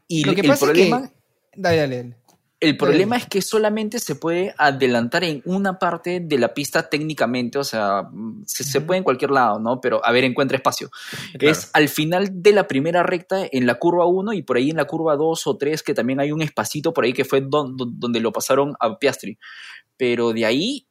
[0.08, 1.10] Y Lo que el problema,
[2.62, 7.58] El problema es que solamente se puede adelantar en una parte de la pista técnicamente,
[7.58, 8.08] o sea,
[8.46, 9.80] se, puede en cualquier lado, ¿no?
[9.80, 10.88] Pero a ver, encuentra espacio.
[11.40, 14.76] Es al final de la primera recta en la curva 1 y por ahí en
[14.76, 18.20] la curva 2 o 3 que también hay un espacito por ahí que fue donde
[18.20, 19.40] lo pasaron a Piastri.
[19.96, 20.86] Pero de ahí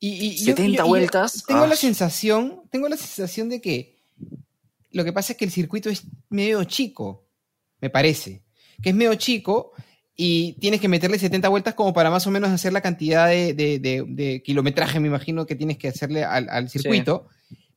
[0.00, 1.44] y, 70 vueltas.
[1.46, 3.98] tengo la sensación, tengo la sensación de que
[4.90, 7.28] lo que pasa es que el circuito es medio chico,
[7.82, 8.42] me parece.
[8.82, 9.72] Que es medio chico
[10.20, 14.42] y tienes que meterle 70 vueltas como para más o menos hacer la cantidad de,
[14.44, 17.28] kilometraje, me imagino, que tienes que hacerle al, circuito.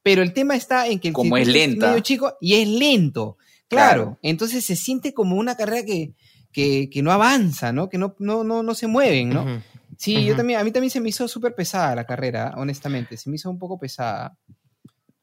[0.01, 3.37] Pero el tema está en que el como circuito es, medio chico y es lento.
[3.67, 4.17] Claro.
[4.23, 6.13] Entonces se siente como una carrera que,
[6.51, 7.89] que, no avanza, ¿no?
[7.89, 9.61] Que no, no, no, no se mueven, ¿no?
[9.99, 13.17] Sí, yo también, a mí también se me hizo súper pesada la carrera, honestamente.
[13.17, 14.35] Se me hizo un poco pesada.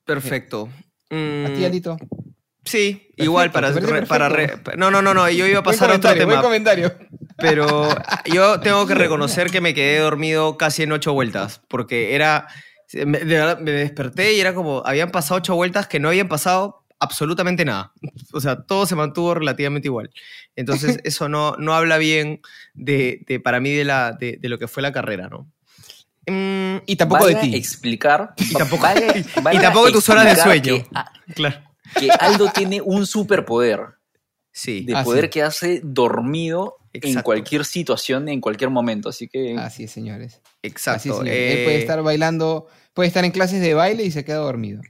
[0.05, 0.69] Perfecto.
[1.11, 1.97] ¿A ti, Alito?
[2.65, 3.73] Sí, igual para...
[4.07, 4.29] para
[4.77, 6.35] no, no, no, no, yo iba a pasar a otro tema.
[6.35, 6.95] Buen comentario.
[7.39, 7.89] Pero
[8.27, 12.49] yo tengo que reconocer que me quedé dormido casi en ocho vueltas, porque era...
[12.93, 17.65] Me, me desperté y era como, habían pasado ocho vueltas que no habían pasado absolutamente
[17.65, 17.93] nada.
[18.33, 20.11] O sea, todo se mantuvo relativamente igual.
[20.57, 22.41] Entonces, eso no, no habla bien
[22.75, 25.51] de, de para mí de, la, de, de, lo que fue la carrera, ¿no?
[26.27, 27.55] Mm, y tampoco de ti.
[27.55, 28.35] Explicar.
[28.39, 28.87] Y tampoco,
[29.53, 30.63] y tampoco de tus horas de sueño.
[30.63, 31.57] Que, claro.
[31.99, 33.81] que Aldo tiene un superpoder.
[34.51, 34.85] Sí.
[34.85, 39.09] De poder quedarse dormido en cualquier situación, en cualquier momento.
[39.09, 39.57] Así que.
[39.59, 40.41] Así es, señores.
[40.63, 41.23] Exacto.
[41.23, 44.81] Él puede eh, estar bailando, puede estar en clases de baile y se queda dormido.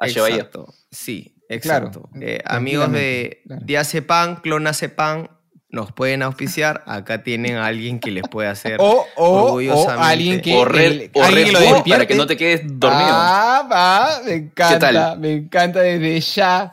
[0.00, 0.72] Exacto.
[0.90, 2.10] Sí, exacto.
[2.20, 4.06] Eh, amigos de claro.
[4.06, 5.30] Pan, Clona Pan,
[5.68, 10.40] nos pueden auspiciar, acá tienen a alguien que les puede hacer o, o, o alguien
[10.40, 13.08] que, o red, lo para que no te quedes dormido.
[13.10, 16.72] Ah, va, me encanta, me encanta desde ya.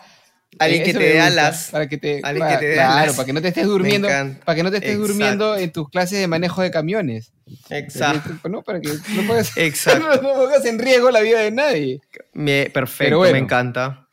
[0.62, 1.70] Alguien que te dé alas.
[1.72, 4.08] Para que te, alguien que te claro, para que no te estés durmiendo,
[4.46, 7.34] para que no te estés durmiendo en tus clases de manejo de camiones.
[7.70, 8.50] Exacto.
[8.50, 8.62] ¿no?
[8.62, 9.52] Para que no pongas,
[10.00, 12.02] no, pongas en riesgo la vida de nadie.
[12.34, 14.08] Me, perfecto, me encanta.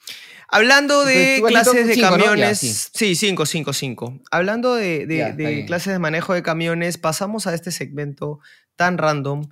[0.48, 2.90] Hablando de clases de camiones.
[2.92, 3.14] sí.
[3.14, 4.20] 5, 5, 5.
[4.30, 8.40] Hablando de, clases de manejo de camiones, pasamos a este segmento
[8.74, 9.48] tan random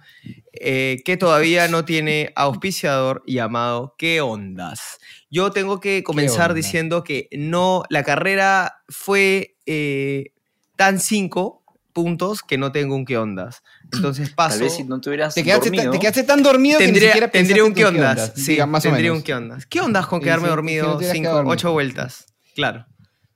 [0.52, 4.98] eh, que todavía no tiene auspiciador llamado ¿Qué ondas?
[5.30, 10.32] Yo tengo que comenzar diciendo que no, la carrera fue eh,
[10.78, 13.62] dan cinco puntos que no tengo un qué ondas.
[13.92, 14.54] Entonces paso.
[14.56, 15.92] Tal vez si no tuvieras te quedaste, dormido.
[15.92, 18.32] Te, quedaste tan dormido tendría, que ni siquiera tendría un qué en ondas.
[18.34, 19.18] Sí, Diga, más o tendría menos.
[19.18, 19.66] un qué ondas.
[19.66, 21.52] ¿Qué ondas con quedarme sí, si dormido no cinco, quedado dormido.
[21.54, 22.26] ocho vueltas?
[22.54, 22.86] Claro.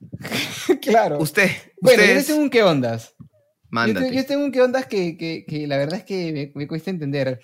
[0.82, 1.18] claro.
[1.18, 3.14] Usted, bueno, yo ustedes, tengo un qué ondas.
[3.18, 3.26] Yo,
[3.70, 4.08] mándate.
[4.10, 6.66] te- yo tengo un qué ondas que, que- que la verdad es que me, me
[6.66, 7.40] cuesta entender.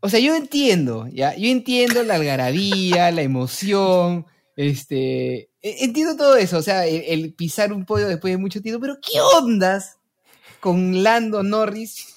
[0.00, 1.34] O sea, yo entiendo, ¿ya?
[1.36, 5.50] Yo entiendo la algarabía, la emoción, este...
[5.62, 8.80] e- Entiendo todo eso, o sea, el, el pisar un podio después de mucho tiempo,
[8.80, 9.96] pero ¿qué ondas
[10.66, 12.16] con Lando Norris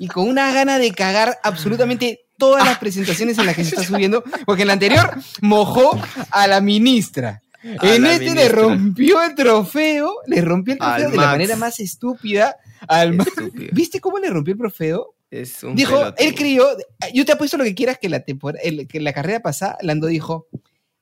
[0.00, 3.84] y con una gana de cagar absolutamente todas las presentaciones en las que se está
[3.84, 4.24] subiendo?
[4.44, 5.96] Porque en la anterior mojó
[6.32, 7.42] a la ministra.
[7.78, 11.54] A en este le rompió el trofeo, le rompió el Al trofeo de la manera
[11.54, 12.56] más estúpida
[12.88, 13.30] al Max.
[13.36, 13.70] Estúpido.
[13.72, 15.14] ¿Viste cómo le rompió el trofeo?
[15.30, 16.14] Es un Dijo, pelotudo.
[16.18, 16.66] él creyó,
[17.14, 20.08] yo te apuesto lo que quieras que la, tempor- el- que la carrera pasada, Lando
[20.08, 20.48] dijo,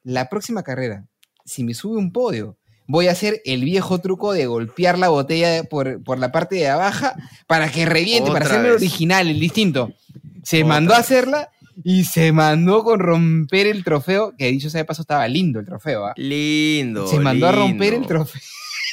[0.03, 1.07] la próxima carrera,
[1.47, 5.64] si me sube un podio, voy a hacer el viejo truco de golpear la botella
[5.64, 7.07] por, por la parte de abajo
[7.47, 9.93] para que reviente, para hacerme el original, el distinto.
[10.43, 11.51] Se Otra mandó a hacerla
[11.82, 15.66] y se mandó con romper el trofeo, que dicho sea de paso estaba lindo el
[15.66, 16.12] trofeo, ¿ah?
[16.16, 17.07] Lindo.
[17.09, 18.41] Se mandó a romper el trofeo.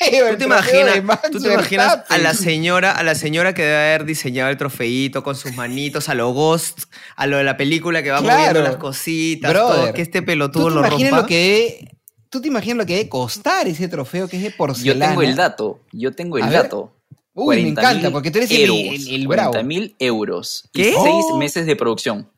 [0.32, 4.06] ¿Tú te, imaginas, tú te imaginas a la señora, a la señora que debe haber
[4.06, 6.86] diseñado el trofeito con sus manitos, a lo Ghost,
[7.16, 8.38] a lo de la película que va Claro.
[8.40, 11.22] moviendo las cositas, Brother, todo, que este ¿Tú pelotudo te lo imaginas rompa?
[11.22, 11.88] lo que
[12.32, 15.10] ¿Tú te imaginas lo que debe costar ese trofeo que es de Yo porcelana?
[15.10, 15.82] tengo el dato.
[15.92, 16.64] Yo tengo el A ver.
[16.64, 16.96] dato.
[17.34, 19.52] Uy, me encanta, porque tú eres el, euros, el, el bravo.
[19.52, 20.70] 40 mil euros.
[20.74, 20.90] ¿Qué?
[20.90, 21.38] Y seis Oh.
[21.38, 22.32] meses de producción.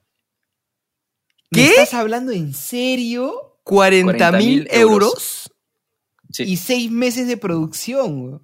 [1.52, 1.70] ¿Me ¿Qué?
[1.70, 3.60] estás hablando en serio?
[3.64, 5.52] 40 mil 40.000 euros.
[6.32, 6.44] Sí.
[6.44, 8.42] Y seis meses de producción.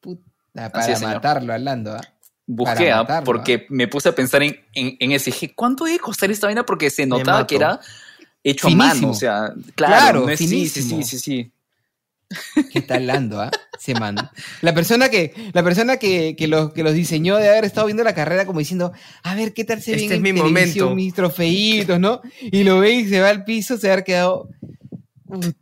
[0.00, 1.92] Puta, para es, matarlo, Orlando.
[1.94, 2.00] ¿ah?
[2.46, 5.30] Busqué, ah, matarlo, porque me puse a pensar en, en, en ese.
[5.30, 6.66] Dije, ¿cuánto debe costar esta vaina?
[6.66, 7.80] Porque se notaba que era
[8.44, 8.90] hecho Finísimo.
[8.90, 9.10] a mano.
[9.10, 11.02] O sea, claro, Claro, no es, sí, sí, finísimo.
[11.02, 11.52] sí, sí, sí.
[12.72, 13.50] ¿Qué está Lando, ah?
[13.78, 14.30] Se manda.
[14.60, 18.04] La persona que, la persona que, que, los, que los diseñó de haber estado viendo
[18.04, 18.92] la carrera como diciendo,
[19.24, 20.94] a ver qué tal se Este ven es en mi momento.
[20.94, 22.20] mis trofeitos, ¿no?
[22.40, 24.48] Y lo ve y se va al piso, se va a haber quedado.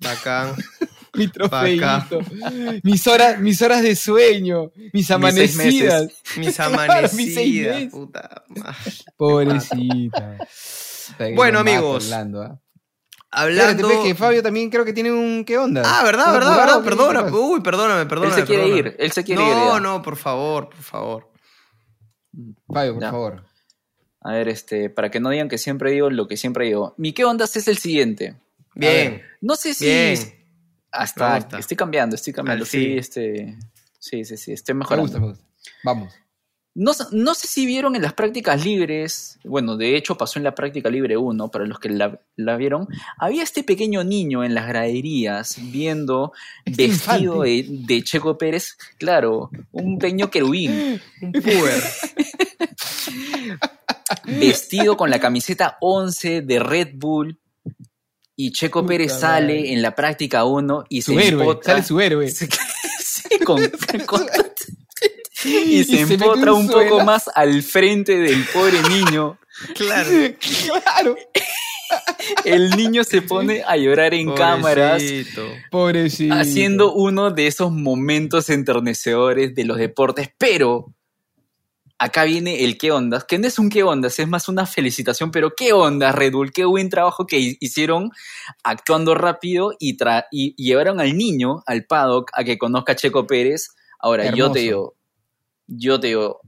[0.01, 0.55] Bacán.
[1.15, 2.07] Mi Bacán.
[2.09, 2.21] trofeito.
[2.83, 4.71] Mis horas, mis horas de sueño.
[4.93, 6.13] Mis amanecidas.
[6.37, 7.91] Mis Claro, amanecidas, mis seis meses.
[7.91, 8.77] puta madre.
[9.17, 10.37] Pobrecita.
[11.35, 12.59] Bueno, amigos, ¿ah?
[13.31, 13.71] Hablando...
[13.73, 15.83] Espérate, pues, que Fabio también creo que tiene un qué onda.
[15.85, 17.37] Ah, verdad, ¿Estás verdad, verdad, ¿Qué- perdona.
[17.37, 18.35] Uy, perdóname, perdóname.
[18.35, 18.89] Él se quiere perdóname.
[18.91, 19.49] ir, él se quiere ir.
[19.55, 21.31] No, no, por favor, por favor.
[22.73, 23.11] Fabio, por Ya.
[23.11, 23.45] favor.
[24.21, 26.95] A ver, este, para que no digan que siempre digo lo que siempre digo.
[26.97, 28.37] Mi qué ondas es el siguiente.
[28.75, 29.85] Bien, No sé si.
[29.85, 30.35] bien.
[30.91, 31.59] Hasta Me gusta.
[31.59, 32.65] estoy cambiando, estoy cambiando.
[32.65, 33.59] Al Sí, este.
[33.99, 35.03] Sí, sí, sí, estoy Me mejorando.
[35.05, 35.45] gusta, me gusta.
[35.85, 36.15] Vamos.
[36.81, 40.55] No, no sé si vieron en las prácticas libres, bueno, de hecho pasó en la
[40.55, 42.87] práctica libre 1, para los que la, la vieron,
[43.19, 46.33] había este pequeño niño en las graderías viendo
[46.65, 51.83] Este vestido de, de Checo Pérez, claro, un pequeño querubín, Un puber.
[54.39, 57.39] vestido con la camiseta 11 de Red Bull,
[58.37, 61.59] y Checo Puta Pérez sale en la práctica 1 y Su se héroe.
[61.63, 62.31] Sale su héroe.
[63.21, 63.61] Sí, con-
[64.07, 64.27] con-
[65.45, 69.39] y se empotra un un poco más al frente del pobre niño.
[69.75, 70.09] Claro.
[70.39, 71.17] claro.
[72.45, 75.47] El niño se pone a llorar en cámaras, Pobrecito.
[75.71, 76.35] Pobrecito.
[76.35, 80.95] haciendo uno de esos momentos enternecedores de los deportes, pero
[81.99, 85.31] acá viene el qué ondas, que no es un qué ondas, es más una felicitación,
[85.33, 88.11] pero qué ondas Red Bull, qué buen trabajo que hi- hicieron
[88.63, 93.27] actuando rápido y, tra- y llevaron al niño, al paddock, a que conozca a Checo
[93.27, 93.71] Pérez.
[93.99, 94.53] Ahora, yo Hermoso.
[94.53, 94.95] te digo,
[95.69, 96.41] yo te digo,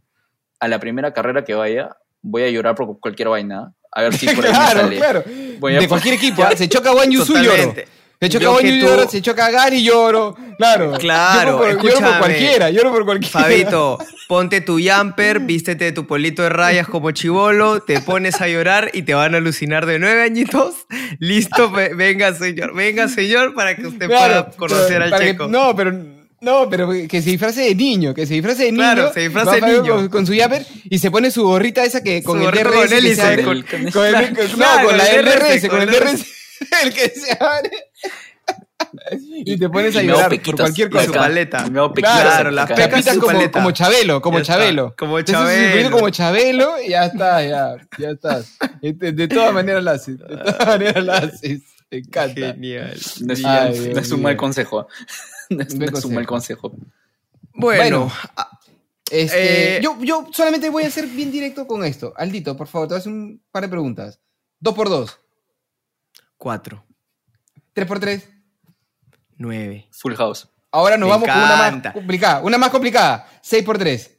[0.59, 1.91] a la primera carrera que vaya,
[2.23, 3.73] voy a llorar por cualquier vaina.
[3.93, 4.97] A ver si por ahí me claro, sale.
[4.97, 5.25] claro.
[5.61, 6.43] Voy a- de cualquier equipo.
[6.43, 6.51] ¿ah?
[6.57, 7.75] Se choca Juan Yusu lloro.
[8.23, 10.37] Se choca Juan lloro, se choca Gary lloro.
[10.59, 10.93] Claro.
[10.99, 13.41] Claro, Lloro por, lloro por cualquiera, lloro por cualquiera.
[13.41, 13.99] Fabito,
[14.29, 19.03] ponte tu jumper, vístete tu polito de rayas como chivolo, te pones a llorar y
[19.05, 20.87] te van a alucinar de nueve añitos.
[21.19, 25.27] Listo, ve- venga señor, venga señor para que usted Claro, pueda conocer pero- al que-
[25.31, 25.49] checo.
[25.49, 25.91] no, pero
[26.41, 28.83] no, pero que se disfrace de niño, que se disfrace de niño.
[28.85, 29.95] Claro, se disfrace de niño.
[29.97, 32.73] Con, con su yapper y se pone su gorrita esa que con Su el DRS.
[32.75, 33.63] con hélice, con-
[33.93, 36.27] Con el- con- claro, no, con la el DRS, con con el DRS.
[36.85, 37.71] El que se abre.
[39.47, 41.01] Y te pones a llorar por cualquier acá.
[41.05, 41.21] Su cosa.
[41.21, 41.65] paleta.
[41.67, 43.51] Y me hago pequitas Claro, las Te pecas su como, paleta.
[43.53, 44.95] como Chabelo, como Ya está, Chabelo.
[44.99, 45.91] como Te Chabelo.
[45.91, 48.57] como Chabelo y ya está, ya, ya estás.
[48.83, 50.19] De, de todas maneras lo haces.
[50.19, 51.61] De todas maneras lo haces.
[51.91, 52.41] Me encanta.
[52.53, 52.99] Genial.
[53.21, 54.87] No es, Ay, no Dios es un mal consejo.
[55.51, 56.73] No es, Un no mal consejo.
[57.53, 58.13] Bueno, Bueno.
[59.11, 62.15] Este, Eh, yo, yo solamente voy a ser bien directo con esto.
[62.17, 64.21] Aldito, por favor, te voy a hacer un par de preguntas.
[64.61, 65.19] Dos por dos.
[66.39, 66.85] cuatro,
[67.73, 68.29] Tres por tres.
[69.37, 70.49] nueve, Full House.
[70.73, 72.41] Ahora nos vamos con una más complicada.
[72.43, 73.29] Una más complicada.
[73.43, 74.19] 6 por 3.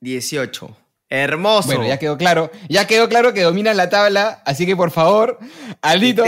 [0.00, 0.76] 18.
[1.14, 1.66] Hermoso.
[1.68, 2.50] Bueno, ya quedó claro.
[2.70, 4.42] Ya quedó claro que dominan la tabla.
[4.46, 5.38] Así que por favor,
[5.82, 6.24] Aldito,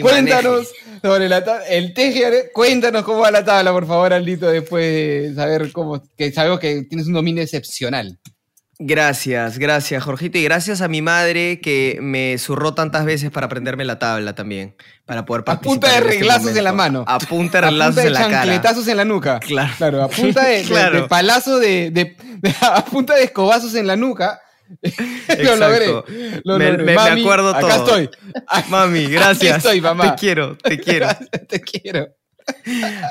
[0.00, 0.72] cuéntanos
[1.02, 1.66] sobre la tabla.
[1.66, 6.02] El teje, cuéntanos cómo va la tabla, por favor, Aldito, después de saber cómo.
[6.16, 8.18] Que sabemos que tienes un dominio excepcional.
[8.84, 10.38] Gracias, gracias, Jorgito.
[10.38, 14.74] Y gracias a mi madre que me zurró tantas veces para aprenderme la tabla también.
[15.04, 15.70] Para poder participar.
[15.70, 17.04] A punta de este reglazos en la mano.
[17.06, 18.32] A punta de reglazos en la cara.
[18.32, 19.38] chancletazos en la nuca.
[19.38, 19.72] Claro.
[19.78, 22.16] Claro, a punta de, de, palazo de,
[22.60, 24.40] A punta de escobazos en la nuca.
[25.44, 25.92] lo logré.
[26.44, 27.66] me, acuerdo todo.
[27.66, 28.10] Acá estoy.
[28.68, 29.58] Mami, gracias.
[29.58, 30.16] estoy, mamá.
[30.16, 31.06] Te quiero, te quiero.
[31.48, 32.08] te quiero.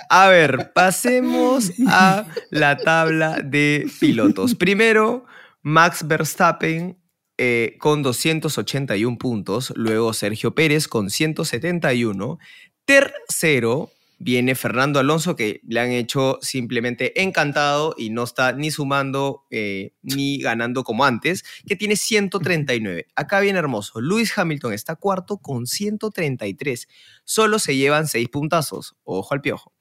[0.09, 4.55] A ver, pasemos a la tabla de pilotos.
[4.55, 5.25] Primero,
[5.61, 6.97] Max Verstappen
[7.37, 12.39] eh, con 281 puntos, luego Sergio Pérez con 171,
[12.85, 13.91] tercero
[14.23, 19.93] viene Fernando Alonso que le han hecho simplemente encantado y no está ni sumando eh,
[20.03, 23.07] ni ganando como antes, que tiene 139.
[23.15, 23.99] Acá viene hermoso.
[23.99, 26.87] Luis Hamilton está cuarto con 133.
[27.23, 28.95] Solo se llevan seis puntazos.
[29.03, 29.73] Ojo al piojo.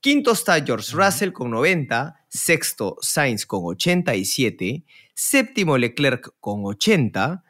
[0.00, 7.42] Quinto está George Russell con 90, sexto Sainz con 87, séptimo Leclerc con 80,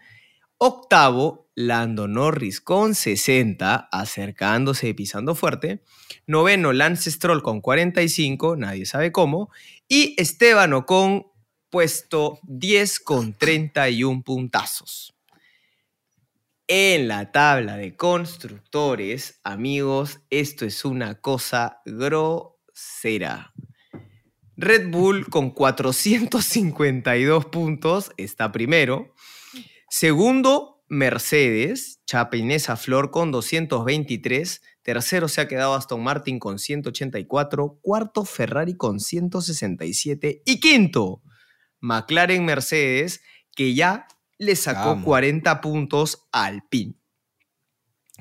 [0.57, 5.83] octavo Lando Norris con 60, acercándose y pisando fuerte,
[6.27, 9.51] noveno Lance Stroll con 45, nadie sabe cómo,
[9.87, 11.27] y Esteban Ocon
[11.69, 15.18] puesto 10 con 31 puntazos.
[16.71, 23.55] En la tabla de constructores, amigos, esto es una cosa grosera.
[24.55, 29.14] Red Bull con 452 puntos está primero.
[29.89, 34.61] Segundo, Mercedes, Chapinesa Flor con 223.
[34.83, 37.79] Tercero se ha quedado Aston Martin con 184.
[37.81, 40.43] Cuarto, Ferrari con 167.
[40.45, 41.23] Y quinto,
[41.81, 43.23] McLaren Mercedes,
[43.57, 44.07] que ya
[44.39, 46.99] le sacó 40 puntos al PIN,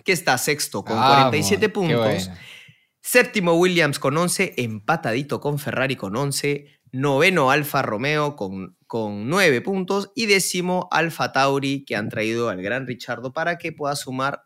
[0.03, 2.29] que está sexto con 47 puntos.
[3.01, 6.67] Séptimo Williams con 11, empatadito con Ferrari con 11.
[6.91, 10.11] Noveno Alfa Romeo con, con 9 puntos.
[10.15, 14.43] Y décimo Alfa Tauri que han traído al gran Richardo para que pueda sumar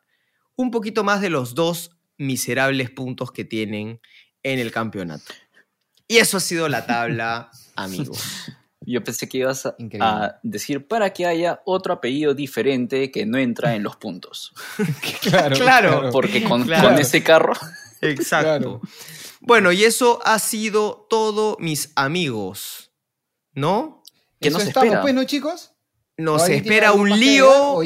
[0.55, 3.99] un poquito más de los dos miserables puntos que tienen
[4.43, 5.33] en el campeonato.
[6.07, 8.51] Y eso ha sido la tabla, amigos.
[8.91, 13.75] Yo pensé que ibas a, decir para que haya otro apellido diferente que no entra
[13.75, 14.53] en los puntos.
[15.21, 17.53] claro, claro, Porque con, con ese carro.
[18.01, 18.81] Exacto.
[19.39, 22.91] Bueno, y eso ha sido todo, mis amigos.
[23.53, 24.03] ¿No?
[24.39, 25.01] ¿Qué nos espera?
[25.01, 25.71] pues, ¿no, chicos?
[26.17, 27.79] Nos espera un lío,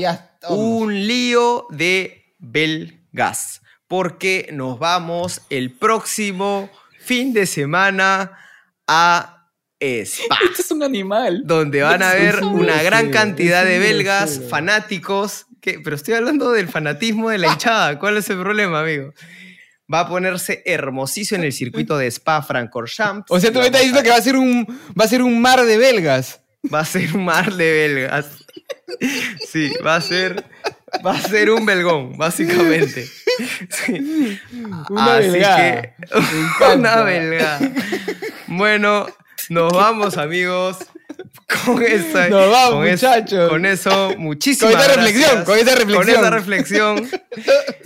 [0.49, 8.37] un lío de Belgas, porque nos vamos el próximo fin de semana
[8.87, 9.34] a
[10.05, 10.37] Spa.
[10.49, 11.43] Este es un animal.
[11.45, 15.47] Donde van a ver una gran cantidad de belgas fanáticos.
[15.61, 17.97] Que, pero estoy hablando del fanatismo de la hinchada.
[17.99, 19.13] ¿Cuál es el problema, amigo?
[19.91, 23.29] Va a ponerse hermosísimo en el circuito de Spa Francorchamps.
[23.29, 24.65] O sea, tú me estás diciendo que va a ser un,
[24.99, 26.41] va a ser un mar de belgas.
[26.73, 28.27] Va a ser un mar de belgas.
[29.47, 30.43] Sí, va a ser,
[31.05, 33.07] va a ser un belgón, básicamente.
[34.89, 35.95] Una belga.
[36.75, 37.59] una belga.
[38.47, 39.07] Bueno,
[39.49, 40.77] nos vamos, amigos.
[41.65, 43.49] Con esa, Nos vamos, muchachos.
[43.49, 46.05] con eso, muchísimas con esta reflexión, con esta reflexión.
[46.05, 47.09] Con esa reflexión.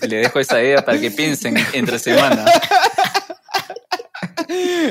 [0.08, 2.46] Le dejo esa idea para que piensen entre semana.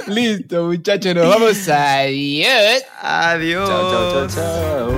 [0.07, 1.69] Listo, muchachos, nos vamos.
[1.69, 2.85] Adiós.
[3.03, 3.69] Adiós.
[3.69, 4.93] Chao, chao, chao,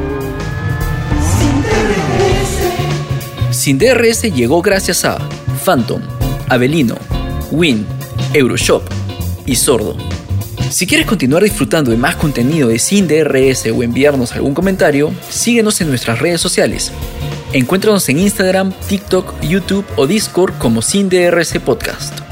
[3.52, 5.18] Sin DRS llegó gracias a
[5.64, 6.02] Phantom,
[6.48, 6.96] Avelino,
[7.50, 7.86] Win,
[8.34, 8.82] Euroshop
[9.46, 9.96] y Sordo.
[10.70, 15.80] Si quieres continuar disfrutando de más contenido de Sin DRS o enviarnos algún comentario, síguenos
[15.80, 16.92] en nuestras redes sociales.
[17.52, 22.29] Encuéntranos en Instagram, TikTok, YouTube o Discord como Sin DRS Podcast.